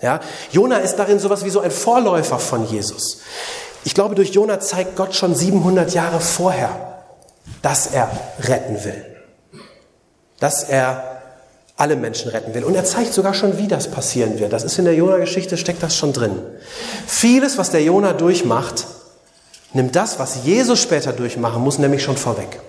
Ja, 0.02 0.20
Jona 0.52 0.78
ist 0.78 0.98
darin 0.98 1.20
sowas 1.20 1.46
wie 1.46 1.50
so 1.50 1.60
ein 1.60 1.72
Vorläufer 1.72 2.40
von 2.40 2.68
Jesus. 2.68 3.20
Ich 3.86 3.94
glaube, 3.94 4.16
durch 4.16 4.32
Jona 4.32 4.60
zeigt 4.60 4.96
Gott 4.96 5.16
schon 5.16 5.34
700 5.36 5.94
Jahre 5.94 6.20
vorher, 6.20 7.04
dass 7.62 7.88
er 7.88 8.12
retten 8.40 8.84
will. 8.84 9.13
Dass 10.44 10.64
er 10.64 11.22
alle 11.78 11.96
Menschen 11.96 12.30
retten 12.32 12.54
will. 12.54 12.66
Und 12.66 12.76
er 12.76 12.84
zeigt 12.84 13.14
sogar 13.14 13.34
schon, 13.34 13.58
wie 13.58 13.70
das 13.70 13.90
passieren 13.90 14.40
wird. 14.40 14.52
Das 14.52 14.66
ist 14.66 14.78
in 14.78 14.84
der 14.84 14.94
Jona-Geschichte, 14.94 15.56
steckt 15.56 15.82
das 15.82 15.96
schon 15.96 16.12
drin. 16.12 16.38
Vieles, 17.08 17.58
was 17.58 17.72
der 17.72 17.82
Jona 17.82 18.12
durchmacht, 18.12 18.86
nimmt 19.72 19.96
das, 19.96 20.20
was 20.20 20.44
Jesus 20.44 20.82
später 20.82 21.14
durchmachen 21.14 21.64
muss, 21.64 21.80
nämlich 21.80 22.04
schon 22.04 22.18
vorweg. 22.18 22.60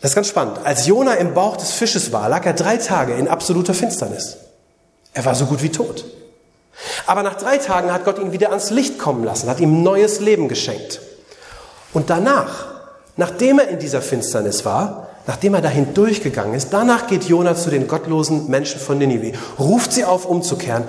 Das 0.00 0.12
ist 0.12 0.14
ganz 0.14 0.28
spannend. 0.28 0.60
Als 0.64 0.86
Jona 0.86 1.16
im 1.16 1.34
Bauch 1.34 1.58
des 1.58 1.72
Fisches 1.72 2.12
war, 2.12 2.30
lag 2.30 2.46
er 2.46 2.54
drei 2.54 2.78
Tage 2.78 3.12
in 3.12 3.28
absoluter 3.28 3.74
Finsternis. 3.74 4.38
Er 5.12 5.26
war 5.26 5.34
so 5.34 5.44
gut 5.44 5.62
wie 5.62 5.70
tot. 5.70 6.06
Aber 7.04 7.22
nach 7.22 7.36
drei 7.36 7.58
Tagen 7.58 7.92
hat 7.92 8.06
Gott 8.06 8.18
ihn 8.18 8.32
wieder 8.32 8.48
ans 8.48 8.70
Licht 8.70 8.98
kommen 8.98 9.22
lassen, 9.22 9.50
hat 9.50 9.60
ihm 9.60 9.82
neues 9.82 10.20
Leben 10.20 10.48
geschenkt. 10.48 11.02
Und 11.92 12.08
danach, 12.08 12.68
nachdem 13.18 13.58
er 13.58 13.68
in 13.68 13.78
dieser 13.78 14.00
Finsternis 14.00 14.64
war, 14.64 15.09
nachdem 15.26 15.54
er 15.54 15.60
dahin 15.60 15.94
durchgegangen 15.94 16.54
ist, 16.54 16.70
danach 16.70 17.06
geht 17.06 17.24
Jona 17.24 17.54
zu 17.54 17.70
den 17.70 17.88
gottlosen 17.88 18.48
Menschen 18.48 18.80
von 18.80 18.98
Ninive, 18.98 19.32
ruft 19.58 19.92
sie 19.92 20.04
auf, 20.04 20.26
umzukehren 20.26 20.84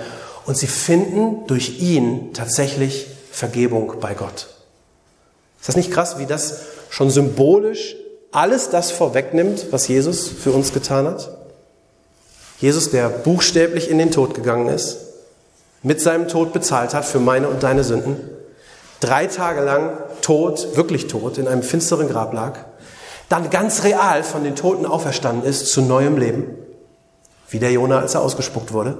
und 0.46 0.56
sie 0.56 0.66
finden 0.66 1.46
durch 1.46 1.80
ihn 1.80 2.32
tatsächlich 2.32 3.08
Vergebung 3.30 3.94
bei 4.00 4.14
Gott. 4.14 4.48
Ist 5.60 5.68
das 5.68 5.76
nicht 5.76 5.92
krass, 5.92 6.18
wie 6.18 6.26
das 6.26 6.62
schon 6.90 7.10
symbolisch 7.10 7.96
alles 8.32 8.70
das 8.70 8.90
vorwegnimmt, 8.90 9.66
was 9.70 9.88
Jesus 9.88 10.28
für 10.28 10.52
uns 10.52 10.72
getan 10.72 11.06
hat? 11.06 11.30
Jesus, 12.58 12.90
der 12.90 13.08
buchstäblich 13.08 13.90
in 13.90 13.98
den 13.98 14.10
Tod 14.10 14.34
gegangen 14.34 14.68
ist, 14.68 14.98
mit 15.82 16.00
seinem 16.00 16.28
Tod 16.28 16.52
bezahlt 16.52 16.94
hat 16.94 17.04
für 17.04 17.18
meine 17.20 17.48
und 17.48 17.62
deine 17.62 17.84
Sünden, 17.84 18.16
drei 19.00 19.26
Tage 19.26 19.60
lang 19.62 19.98
tot, 20.22 20.76
wirklich 20.76 21.08
tot, 21.08 21.38
in 21.38 21.48
einem 21.48 21.62
finsteren 21.62 22.08
Grab 22.08 22.32
lag, 22.32 22.58
dann 23.32 23.50
ganz 23.50 23.82
real 23.82 24.22
von 24.22 24.44
den 24.44 24.56
Toten 24.56 24.86
auferstanden 24.86 25.48
ist 25.48 25.72
zu 25.72 25.82
neuem 25.82 26.16
Leben, 26.16 26.54
wie 27.48 27.58
der 27.58 27.72
Jonah, 27.72 28.00
als 28.00 28.14
er 28.14 28.20
ausgespuckt 28.20 28.72
wurde. 28.72 28.98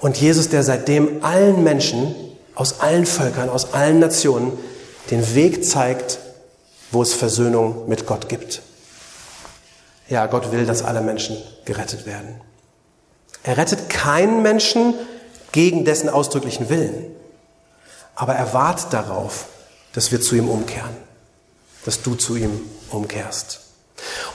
Und 0.00 0.16
Jesus, 0.20 0.48
der 0.48 0.62
seitdem 0.62 1.24
allen 1.24 1.62
Menschen 1.62 2.14
aus 2.54 2.80
allen 2.80 3.06
Völkern, 3.06 3.48
aus 3.48 3.72
allen 3.72 3.98
Nationen 4.00 4.52
den 5.10 5.34
Weg 5.34 5.64
zeigt, 5.64 6.18
wo 6.90 7.02
es 7.02 7.14
Versöhnung 7.14 7.88
mit 7.88 8.06
Gott 8.06 8.28
gibt. 8.28 8.62
Ja, 10.08 10.26
Gott 10.26 10.52
will, 10.52 10.66
dass 10.66 10.82
alle 10.82 11.00
Menschen 11.00 11.36
gerettet 11.64 12.04
werden. 12.04 12.40
Er 13.44 13.56
rettet 13.56 13.88
keinen 13.88 14.42
Menschen, 14.42 14.94
gegen 15.52 15.84
dessen 15.84 16.08
ausdrücklichen 16.08 16.68
Willen. 16.70 17.14
Aber 18.14 18.34
er 18.34 18.52
wartet 18.52 18.92
darauf, 18.92 19.46
dass 19.92 20.10
wir 20.10 20.20
zu 20.20 20.34
ihm 20.34 20.48
umkehren, 20.48 20.96
dass 21.84 22.02
du 22.02 22.14
zu 22.14 22.36
ihm 22.36 22.60
umkehrst. 22.92 23.60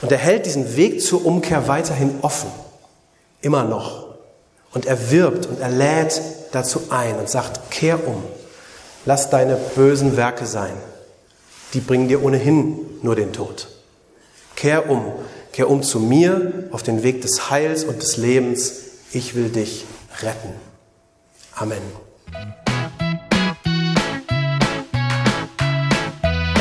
Und 0.00 0.12
er 0.12 0.18
hält 0.18 0.46
diesen 0.46 0.76
Weg 0.76 1.02
zur 1.02 1.24
Umkehr 1.24 1.68
weiterhin 1.68 2.18
offen, 2.22 2.50
immer 3.40 3.64
noch. 3.64 4.08
Und 4.72 4.86
er 4.86 5.10
wirbt 5.10 5.46
und 5.46 5.60
er 5.60 5.70
lädt 5.70 6.20
dazu 6.52 6.82
ein 6.90 7.18
und 7.18 7.28
sagt, 7.28 7.70
kehr 7.70 8.06
um, 8.06 8.22
lass 9.04 9.30
deine 9.30 9.56
bösen 9.56 10.16
Werke 10.16 10.46
sein, 10.46 10.74
die 11.74 11.80
bringen 11.80 12.08
dir 12.08 12.22
ohnehin 12.22 12.78
nur 13.02 13.16
den 13.16 13.32
Tod. 13.32 13.68
Kehr 14.56 14.90
um, 14.90 15.12
kehr 15.52 15.70
um 15.70 15.82
zu 15.82 16.00
mir 16.00 16.68
auf 16.70 16.82
den 16.82 17.02
Weg 17.02 17.22
des 17.22 17.50
Heils 17.50 17.84
und 17.84 18.02
des 18.02 18.16
Lebens, 18.16 18.72
ich 19.12 19.34
will 19.34 19.48
dich 19.48 19.84
retten. 20.22 20.52
Amen. 21.54 21.82